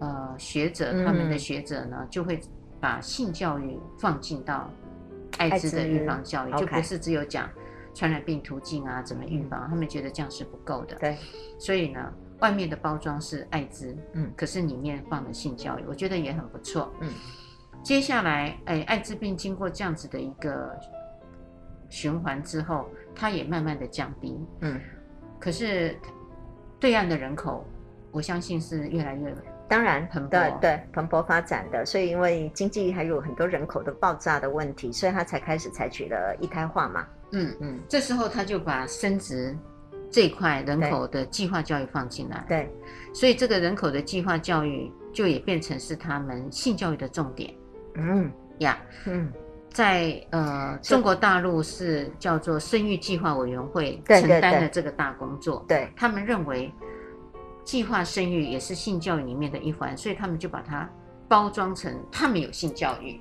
[0.00, 2.40] 呃学者，他们的学者呢就会
[2.80, 4.68] 把性教育放进到
[5.38, 7.48] 艾滋的预防教育，就不是只有讲
[7.94, 11.16] 传染病途径啊怎么预防，他们觉得这样是不够的，对，
[11.58, 17.10] 所以呢，外面的包装是艾滋，嗯，可是里面放了性教育，我觉得也很不错，嗯，
[17.82, 20.74] 接下来，哎，艾滋病经过这样子的一个。
[21.88, 24.36] 循环之后，它也慢慢的降低。
[24.60, 24.80] 嗯，
[25.38, 25.96] 可是
[26.80, 27.64] 对岸的人口，
[28.10, 29.30] 我相信是越来越
[29.68, 31.84] 当然蓬勃，对对蓬勃发展的。
[31.84, 37.06] 所以因为经济还有很多人口的爆炸的问题，所以他才开始采取了一胎化嘛。
[37.32, 39.56] 嗯嗯，这时候他就把生殖
[40.10, 42.44] 这一块人口的计划教育放进来。
[42.48, 42.70] 对，
[43.12, 47.52] 所以这个人口的计划教育就也变成是他们性教育的重点。
[47.94, 49.32] 嗯呀，嗯。
[49.72, 55.62] 在呃，中国大陆是叫做生育计划委员会承担的这个大工作。
[55.68, 56.72] 对，他们认为
[57.66, 60.88] 计划生育也是性教育里面的一环，所以他们就把它
[61.28, 63.20] 包装成他们有性教育。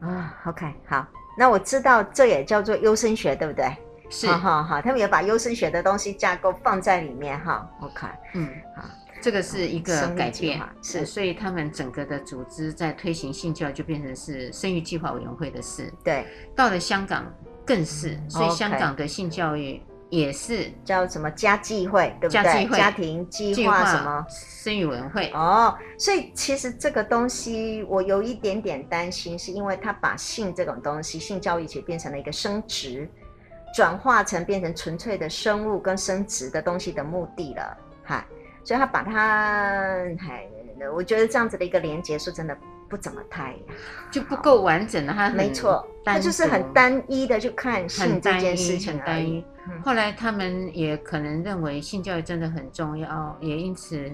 [0.00, 1.06] 啊，OK，好，
[1.38, 3.70] 那我知道这也叫做优生学，对不对？
[4.10, 7.70] 是，好好好，他们也把优生学的东西架构放在里面哈。
[7.80, 8.82] OK，嗯，好。
[9.22, 15.90] 这个是一个改变，是，所以他们整个的组织在推行性教育就变成是生育计划委员会的事。
[16.04, 17.24] 对，到了香港
[17.64, 22.42] 更是，所以香港的性教育也是叫什么家计会，对不对？
[22.42, 25.30] 家计会、家庭计划什么生育委员会。
[25.34, 33.08] 哦，所以其实这个东西我有一点点担心，是因为他把性这种东西，性教育其实变成了一个生殖，
[33.74, 38.24] 转化成变成纯粹的生物跟生殖的东西的目的了，哈。
[38.62, 39.12] 所以他把它，
[40.18, 40.48] 还，
[40.94, 42.56] 我觉得这样子的一个连接是真的
[42.94, 43.56] 不怎么太，
[44.08, 45.12] 就不够完整的。
[45.12, 48.92] 他没错，他就是很单一的去看性这件事情。
[48.92, 49.44] 很单一。
[49.84, 54.08] 后来他们也可能认为性教育真的很重要，也因此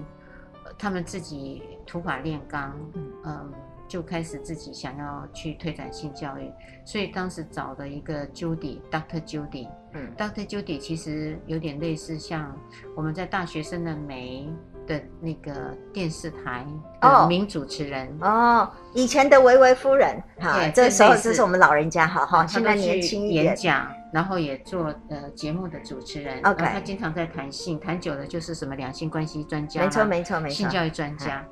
[0.79, 2.75] 他们自己土法炼钢，
[3.23, 3.53] 嗯。
[3.87, 6.49] 就开始自己想要去推展性教育，
[6.85, 9.19] 所以当时找的一个 Judy，Dr.
[9.25, 10.47] Judy，嗯，Dr.
[10.47, 12.57] Judy 其实有点类似像
[12.95, 14.49] 我们在大学生的美
[14.87, 16.65] 的那个电视台
[17.01, 18.07] 的名主持人。
[18.21, 31.45] 哦，哦，以前的维维夫人，哈，这时候这是我们老人家，哈哈，现在年轻一点，演讲，然后也做呃节目的主持人，OK，他经常在谈性，谈久了就是什么两性关系专家，没错没错没错，性教育专家。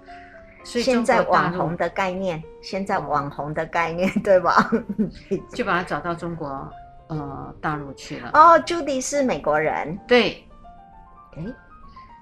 [0.62, 4.70] 所以现在网红的概念，现在网红的概念，哦、 对吧？
[5.56, 6.48] 就把他找到中国
[7.08, 8.30] 呃大陆去了。
[8.34, 10.46] 哦，Judy 是美国人，对，
[11.38, 11.44] 哎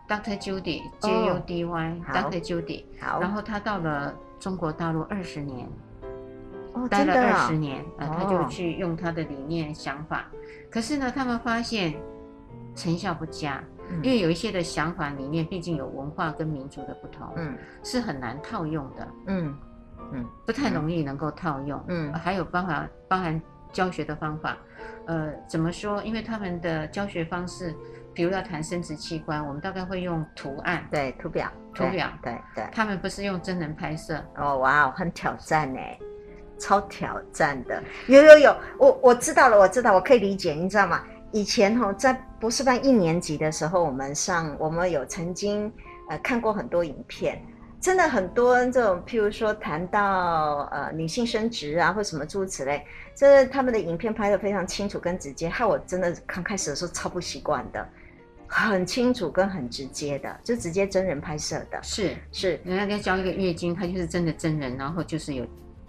[0.08, 0.38] ，Dr.
[0.40, 2.40] Judy，J U D Y，Dr.
[2.42, 5.68] Judy，好，然后他到了中国大陆二十年，
[6.74, 10.26] 哦，待了二十哦、年，呃，他就去用他的理念想法，
[10.70, 11.96] 可是呢，他们发现
[12.76, 13.64] 成效不佳。
[14.04, 19.58] 因为有一些的想法理念，毕竟有文化跟民族的不同，嗯，是很难套用的，嗯。
[20.12, 23.42] 嗯，不太容易能够套用，嗯，还有包含包含
[23.74, 24.58] 教学的方法，
[25.06, 26.02] 呃，怎么说？
[26.04, 27.76] 因为他们的教学方式，
[28.18, 35.80] 比如要谈生殖器官，我们大概会用图案，对，图表，图表，对对，他们不是用真人拍摄，哦，哇，很挑战呢，
[36.58, 41.04] 超挑战的，有有有，我我知道了，我知道，我可以理解，你知道吗？
[41.32, 45.72] 以前哈，在博士班一年级的时候，我们上我们有曾经
[46.10, 47.40] 呃看过很多影片，
[47.80, 57.88] 真的很多这种，譬如说谈到呃女性生殖啊，或什么诸如此类，这他们的影片拍得非常清楚跟直接，害我真的刚开始的时候超不习惯的，
[58.48, 65.46] 很清楚跟很直接的，就直接真人拍摄的，是是，人家在教一个月经，他就是真的真人，然后就是有。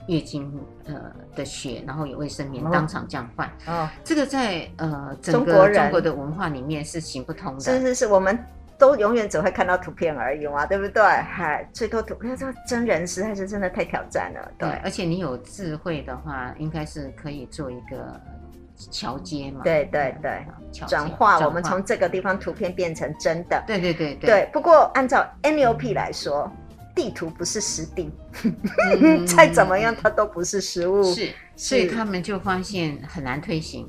[0.09, 0.51] 月经
[0.87, 0.95] 呃
[1.37, 7.61] 的血，然后有卫生棉当场这样换哦，这个在呃整个中国的文化里面是行不通的。
[7.61, 8.43] 是是是，我们
[8.79, 11.03] 都永远只会看到图片而已嘛，对不对？
[11.03, 14.51] 嗨，最多图片，这真人实在是真的太挑战了。
[14.57, 18.19] 对，对，而且你有智慧的话，应该是可以做一个
[18.91, 19.61] 桥接嘛。
[19.63, 20.47] 对对对，
[20.87, 23.63] 转化我们从这个地方图片变成真的。
[23.67, 24.31] 对对对对。
[24.31, 26.51] 对，不过按照 NLP 来说。
[26.57, 26.65] 嗯
[26.99, 28.11] 地图不是实地，
[28.43, 31.01] 嗯、 再怎么样它都不是实物。
[31.15, 33.89] 是，所以他们就发现很难推行。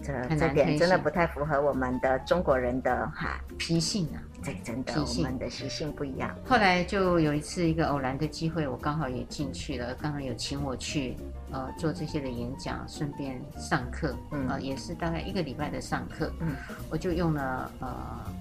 [0.00, 4.22] 这这点真的不太符合我们的中国人的哈脾性啊。
[4.44, 6.34] 对，真的，我们的习性不一样。
[6.44, 11.16] 后来就有一次一个偶然的机会，我刚好也进去了，刚好有请我去
[11.50, 16.32] 呃做这些的演讲，顺便上课，嗯、呃，也是大概一个礼拜的上课。
[16.40, 16.54] 嗯，
[16.90, 18.32] 我就用了呃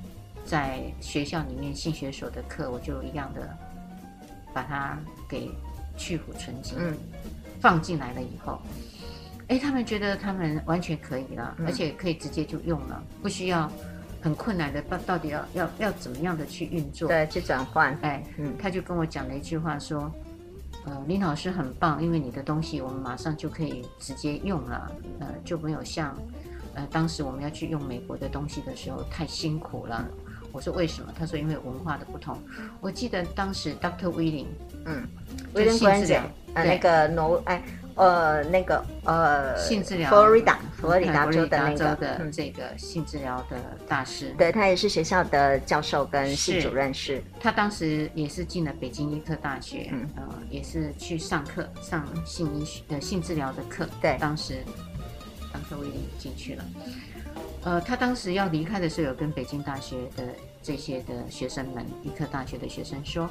[0.44, 3.58] 在学校里面性学所的课，我就一样的。
[4.54, 5.52] 把它给
[5.98, 6.96] 去腐存精，嗯，
[7.60, 8.58] 放进来了以后，
[9.50, 13.70] 哎，他们觉得他们完全可以了，嗯，而且可以直接就用了，不需要
[14.26, 20.12] 很困难的到到底要要要怎么样的去运作，对，去转换，哎，嗯，他就跟我讲了一句话说，
[20.88, 26.18] 呃，林老师很棒，因为你的东西我们马上就可以直接用了，呃，就没有像
[26.74, 30.04] 呃当时我们要去用美国的东西的时候太辛苦了。
[30.52, 31.14] 我说为什么？
[31.16, 32.36] 他说因为文化的不同。
[32.82, 34.10] 我记得当时 Dr.
[34.12, 34.48] Willing，
[34.86, 35.08] 嗯，
[35.54, 36.20] 威廉关姐，
[36.56, 37.62] 呃，那个挪，哎，
[37.96, 47.24] 呃，那个呃，性治疗，佛罗里达，佛罗里达州的那个的这个性治疗的大师，对，他也是学校的教授跟系主任，是。
[47.40, 53.88] 他当时也是进了北京医科大学，嗯，呃，也是去上课上性医学的性治疗的课。
[54.02, 54.56] 对，当时
[55.54, 55.78] Dr.
[55.78, 56.66] Willing 进去了。
[57.64, 60.24] 呃，他当时要离开的时候，有跟北京大学的
[60.62, 63.30] 这些的学生们，医科大学的学生说，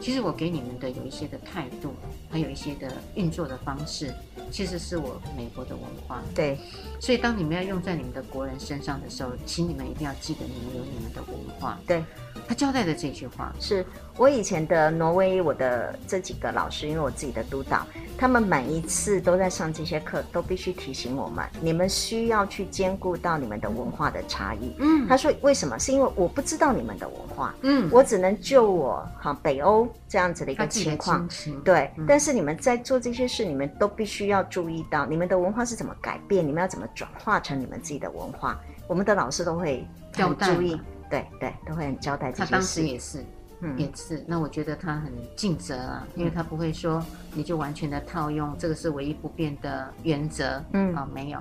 [0.00, 1.94] 其实我给你们的有一些的态度，
[2.30, 4.14] 还有一些的运作的方式，
[4.50, 6.22] 其实是我美国的文化。
[6.34, 6.58] 对，
[7.00, 11.78] 所以当你们要用在你们的国人身上的时候，请你们一定要记得你们有你们的文化。
[11.86, 12.04] 对，
[12.46, 13.84] 他交代的这句话，是
[14.18, 17.86] 我以前的挪威，我的这几个老师，因为我自己的督导。
[18.18, 24.74] 他们每一次都在上这些课，都必须提醒我们：你们需要去兼顾到你们的文化的差异。
[24.78, 25.78] 嗯，他说为什么？
[25.78, 27.54] 是因为我不知道你们的文化。
[27.60, 31.28] 嗯，我只能就我哈北欧这样子的一个情况。
[31.62, 38.58] 对，嗯，但是你们在做这些事，你们都必须要注意到你们的文化是怎么改变，你们要怎么转化成你们自己的文化。
[38.88, 42.50] 我们的老师都会很注意，对对，都会很交代这些事。
[42.50, 43.22] 他当时也是。
[43.60, 44.22] 嗯，也是。
[44.26, 50.62] 那我觉得他很尽责啊，因为他不会说你就完全的套用，这个是唯一不变的原则。
[50.72, 51.40] 嗯，啊，没有。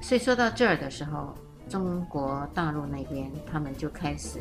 [0.00, 1.32] 所以说到这儿的时候，
[1.68, 4.40] 中国大陆那边他们就开始，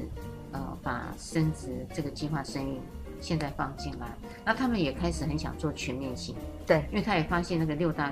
[0.51, 2.79] 呃，把生殖这个计划生育
[3.19, 4.07] 现在放进来，
[4.43, 6.35] 那他们也开始很想做全面性。
[6.65, 8.11] 对，因为他也发现那个六大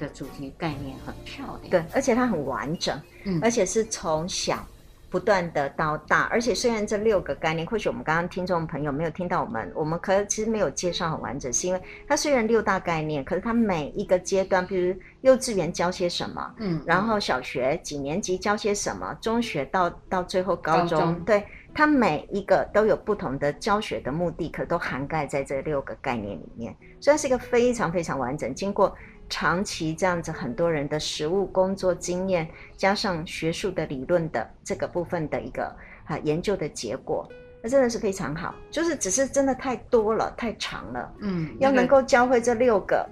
[0.00, 1.70] 的主题概念很漂亮。
[1.70, 4.66] 对，而且它很完整，嗯，而且是从小。
[5.12, 21.44] 不断的到大，而且虽然这六个概念，或许我们刚刚听众朋友没有听到我们，我们可其实没有介绍很完整，是因为它虽然六大概念，可是它每一个阶段，比如幼稚园教些什么，嗯，然后小学几年级教些什么，中学到到最后高中，高中对，
[21.74, 28.96] 它每一个都有不同的教学的目的，可都涵盖在这六个概念里面，所以它是一个非常非常完整，经过。
[29.32, 35.74] 长期这样子，很多人的实务工作经验，加上学术的理论的这个部分的一个
[36.04, 37.26] 啊研究的结果，
[37.62, 43.08] 那真的是非常好，就是只是真的太多了，太长了，嗯，要能够教会这六个。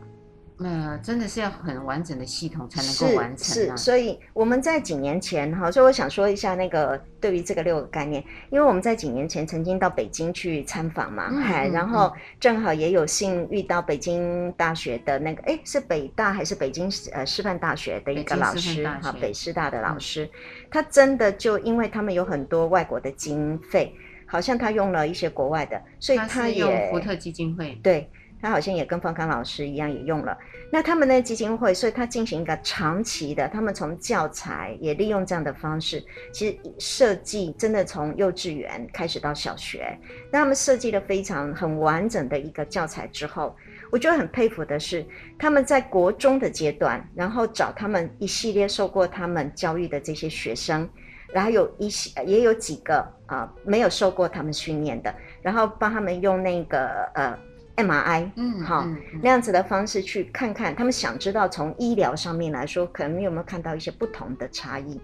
[0.63, 3.67] 呃，真的是要很完整的系统才能够完成，啊是。
[3.69, 20.31] 是，所以我们在几年前哈，所以我想说一下那个对于这个六个概念，因为我们在几年前曾经到北京去参访嘛，嗨、嗯，然后正好也有幸遇到北京大学的那个，哎，是北大还是北京呃师范大学的一个老师哈，北师大的老师，嗯，
[20.71, 23.95] 他真的就因为他们有很多外国的经费，
[24.27, 28.11] 好像他用了一些国外的，所以他也他用福特基金会对。
[28.41, 30.37] 他好像也跟方康老师一样，也用了。
[30.73, 39.99] 那他们的基金会，所以他进行一个长期的，他们从教材也利用这样的方式，其实设计真的从幼稚园开始到小学，
[40.31, 43.55] 那他们设计了非常很完整的一个教材之后，
[43.91, 45.05] 我觉得很佩服的是，
[45.39, 50.89] 他们在国中的阶段，然后找他们一系列受过他们教育的这些学生，
[51.33, 57.37] 然后有一些也有几个啊、没有受过他们训练的，然后帮他们用那个呃。
[57.85, 58.87] MRI，嗯，好，
[59.23, 65.01] 那样子的方式去看看，他们想知道从医疗上面来说，可能有没有看到一些不同的差异？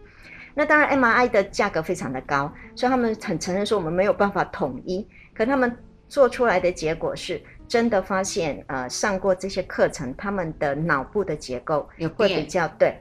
[0.55, 5.07] 那当然，MRI 的价格非常的高，所以他们很承认说我们没有办法统一。
[5.35, 5.77] 可他们
[6.09, 12.99] 做出来的结果是真的发现，呃，上过这些课程，他们的脑部的结构也会比较对，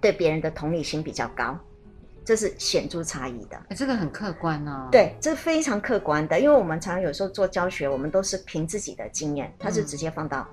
[0.00, 1.56] 对别人的同理心比较高。
[2.24, 4.88] 这是显著差异的，这个很客观哦。
[4.92, 10.46] 对，这是非常客观的，因为我们常常有时候做教学，我们都是凭自己的经验，它是直接放到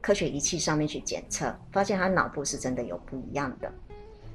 [0.00, 3.70] 科学仪器上面去检测，嗯、发现他脑部是真的有不一样的。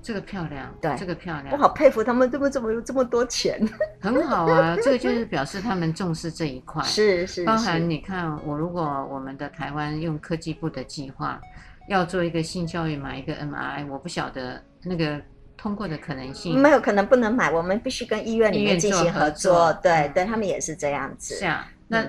[0.02, 3.60] 这个漂亮，对，这个漂亮，我好佩服他们，怎么怎么有这么多钱？
[4.00, 6.82] 很好啊， 这个就是表示他们重视这一块。
[6.84, 11.42] 是是，包含你看，我如果我们的台湾用科技部的计划
[11.90, 15.22] 要做一个性教育，买一个 MRI，我不晓得那个。
[15.58, 19.74] 通过的可能性没有可能不能买，我们必须跟医院里面进行合作。
[19.82, 21.36] 对、嗯、对，他们也是这样子。
[21.36, 22.06] 是啊，那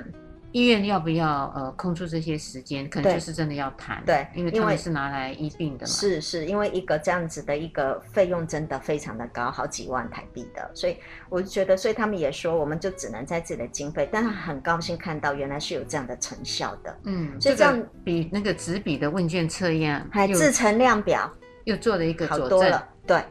[0.53, 2.88] 医院要不要呃空出这些时间？
[2.88, 4.03] 可能就是真的要谈。
[4.07, 5.92] 对，因为他们是拿来医病的嘛。
[5.92, 10.70] 是是，因为一个这样子的一个费用真的非常的高，好几万台币的。
[10.74, 10.96] 所以
[11.28, 16.99] 我就觉得，所以他们也说，我们就只能在自己的经费，但是很高兴看到原来是有这样的成效的。
[17.05, 21.30] 嗯，所以这样、这个、比那个纸笔的问卷测验还制成量表
[21.64, 22.86] 又做了一个好多了。
[23.07, 23.22] 对。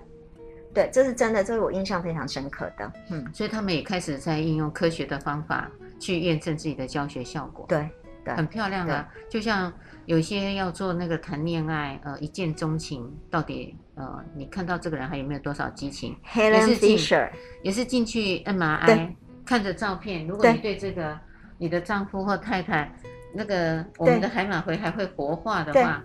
[0.77, 2.93] 对，这是真的，这是我印象非常深刻的。
[3.09, 5.67] 嗯，所以他们也开始在应用科学的方法
[5.99, 7.65] 去验证自己的教学效果。
[7.67, 7.89] 对，
[8.23, 9.09] 对，很漂亮啊。
[9.27, 9.73] 就像
[10.05, 17.31] 有些要做那个谈恋爱，呃，一见钟情，到底呃，你看到这个人还有没有多少激情？Helen Fisher
[17.63, 21.17] 也是进去 MRI 看着照片，如果你对这个
[21.57, 22.93] 你的丈夫或太太
[23.33, 26.03] 那个我们的海马回还会活化的话。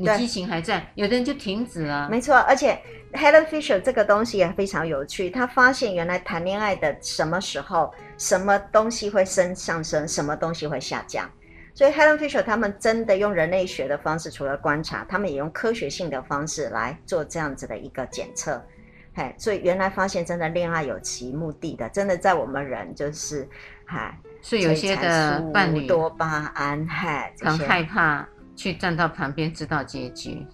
[0.00, 2.08] 你激情还在，有的人就停止了。
[2.08, 2.80] 没错，而且
[3.12, 5.28] Helen Fisher 这个东西也非常有趣。
[5.28, 11.28] 他发现原来谈恋爱的什么时候，什么东西会升上升，什么东西会下降。
[11.74, 18.62] 所以 Helen Fisher 他们真的用人类学的方式，除了观察，他们也用科学性的方式来做这样子的一个检测。
[19.12, 23.48] 嘿，所以原来发现真的恋爱有其目的的，真的在我们人就是，
[23.84, 28.26] 嗨，所以有些的伴侣多巴胺，嗨，很害怕。
[28.60, 30.46] 去站到旁边知道结局，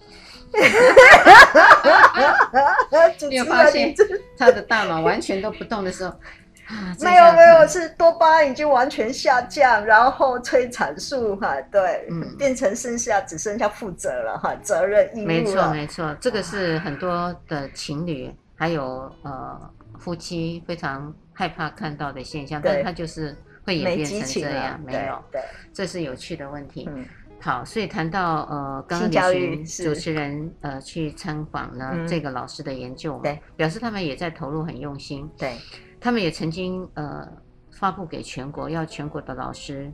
[3.29, 3.93] 你有发现
[4.37, 6.15] 他的大脑完全都不动的时候，
[7.03, 15.27] 没有没有，是多巴胺已经完全下降，然后催产素哈，对，嗯，变成剩下只剩下负责了哈，责任义务。
[15.27, 19.59] 没错没错，这个是很多的情侣还有呃
[19.99, 23.35] 夫妻非常害怕看到的现象，但是他就是
[23.65, 25.41] 会演变成这样，没有，对，
[25.73, 26.87] 这是有趣的问题。
[26.89, 27.05] 嗯
[27.39, 29.33] 好，所以谈到呃，刚刚
[29.63, 35.55] 主持人呃去参访了这个老师的研究，对、嗯，表示他们也在投入很用心，对，
[35.99, 37.27] 他们也曾经呃
[37.71, 39.91] 发布给全国，要全国的老师，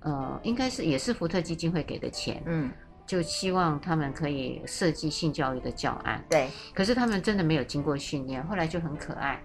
[0.00, 2.72] 呃，应该是也是福特基金会给的钱，嗯，
[3.06, 9.40] 就希望他们可以设计性教育的教案，对，可是他们真的没有经过训练，后来就很可爱，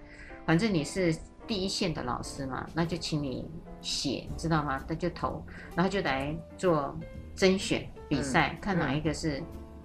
[0.46, 1.14] 反正你是
[1.46, 3.46] 第一线的老师嘛，那就请你
[3.82, 4.82] 写，知道吗？
[4.88, 6.98] 那就投，然后就来做。
[7.36, 9.42] 甄选比赛，嗯，看哪一个是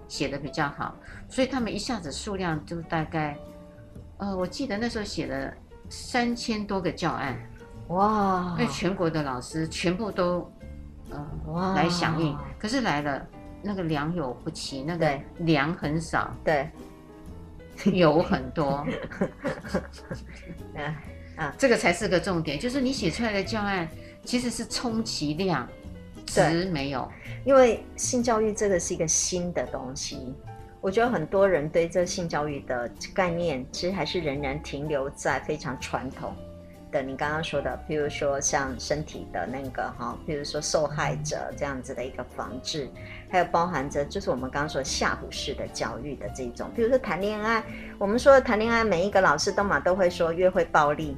[0.07, 3.37] 写的比较好，嗯，所以他们一下子数量就大概，
[4.17, 5.53] 呃，我记得那时候写了
[5.89, 7.37] 三千多个教案，
[7.89, 8.55] 哇！
[8.57, 10.49] 那全国的老师全部都
[11.09, 13.27] 呃哇来响应，可是来了
[13.61, 16.69] 那个良莠不齐，那个良很少，对，
[17.91, 18.87] 有很多，
[21.57, 23.87] 这个才是个重点，就是你写出来的教案
[24.23, 25.67] 其实是充其量。
[26.34, 27.09] 值没有，
[27.45, 30.34] 因为性教育这个是一个新的东西，
[30.79, 36.34] 我觉得很多人对这性教育的概念，其实还是仍然停留在非常传统，
[36.91, 42.89] 的你刚刚说的，比如说像身体的那个哈，比如说受害者这样子的一个防治，
[43.29, 47.63] 还有包含着就是我们刚刚说吓唬式的教育的这种，比如说谈恋爱，
[47.97, 51.17] 我们说谈恋爱，每一个老师都嘛都会说约会暴力。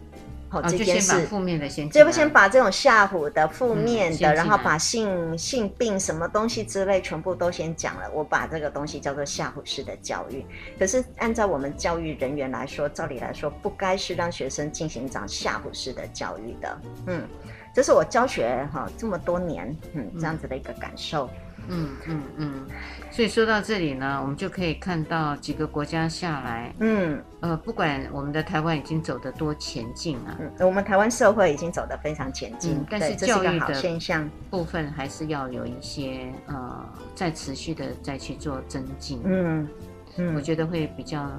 [0.59, 8.09] 哦，这件事，负面的先，这不先把这种吓唬的、负面的，然后把性性病什么东西之类全部都先讲了。
[8.13, 10.45] 我把这个东西叫做吓唬式的教育。
[10.77, 16.81] 可是按照我们教育人员来说，照理来说不该是让学生进行这样吓唬式的教育的。
[17.07, 17.27] 嗯，
[17.73, 21.27] 这是我教学哈这么多年，嗯，这样子的一个感受。
[21.27, 22.65] 嗯嗯嗯嗯，
[23.11, 27.21] 所以说到这里呢，我们就可以看到几个国家下来，嗯。
[27.41, 34.29] 呃，不管我们的台湾已经走得多前进啊，嗯，我们台湾社会已经走得非常前进，嗯，但是教育的现象。
[34.49, 39.67] 部分还是要有一些呃，再持续的再去做增进，嗯
[40.15, 41.29] 嗯，我觉得会比较。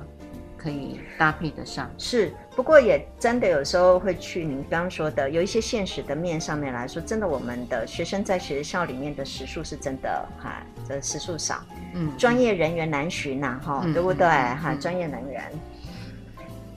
[0.64, 11.62] 可以搭配得上，是，不过也真的有时候会去您刚刚说的，有一些现实的面上面来说，真的我们的学生在学校里面的时数是真的哈，这时数少，
[11.92, 14.26] 嗯，专业人员难寻呐，哈，对不对？
[14.26, 15.44] 哈，专业人员。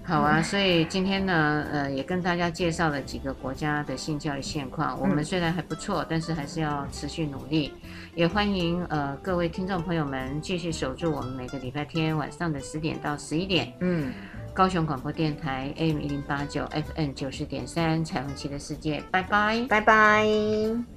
[0.08, 4.97] 好啊，所以今天呢，呃，也跟大家介绍了几个国家的性教育现况。
[5.01, 7.74] 我们虽然还不错，但是还是要持续努力。
[8.16, 13.74] 也欢迎呃各位听众朋友们继续守住我们每个礼拜天晚上的十点到十一点。
[13.82, 14.14] 嗯，
[14.53, 20.97] 高雄广播电台 AM 一零八九 FM 九十点三彩虹旗的世界，拜拜，拜拜。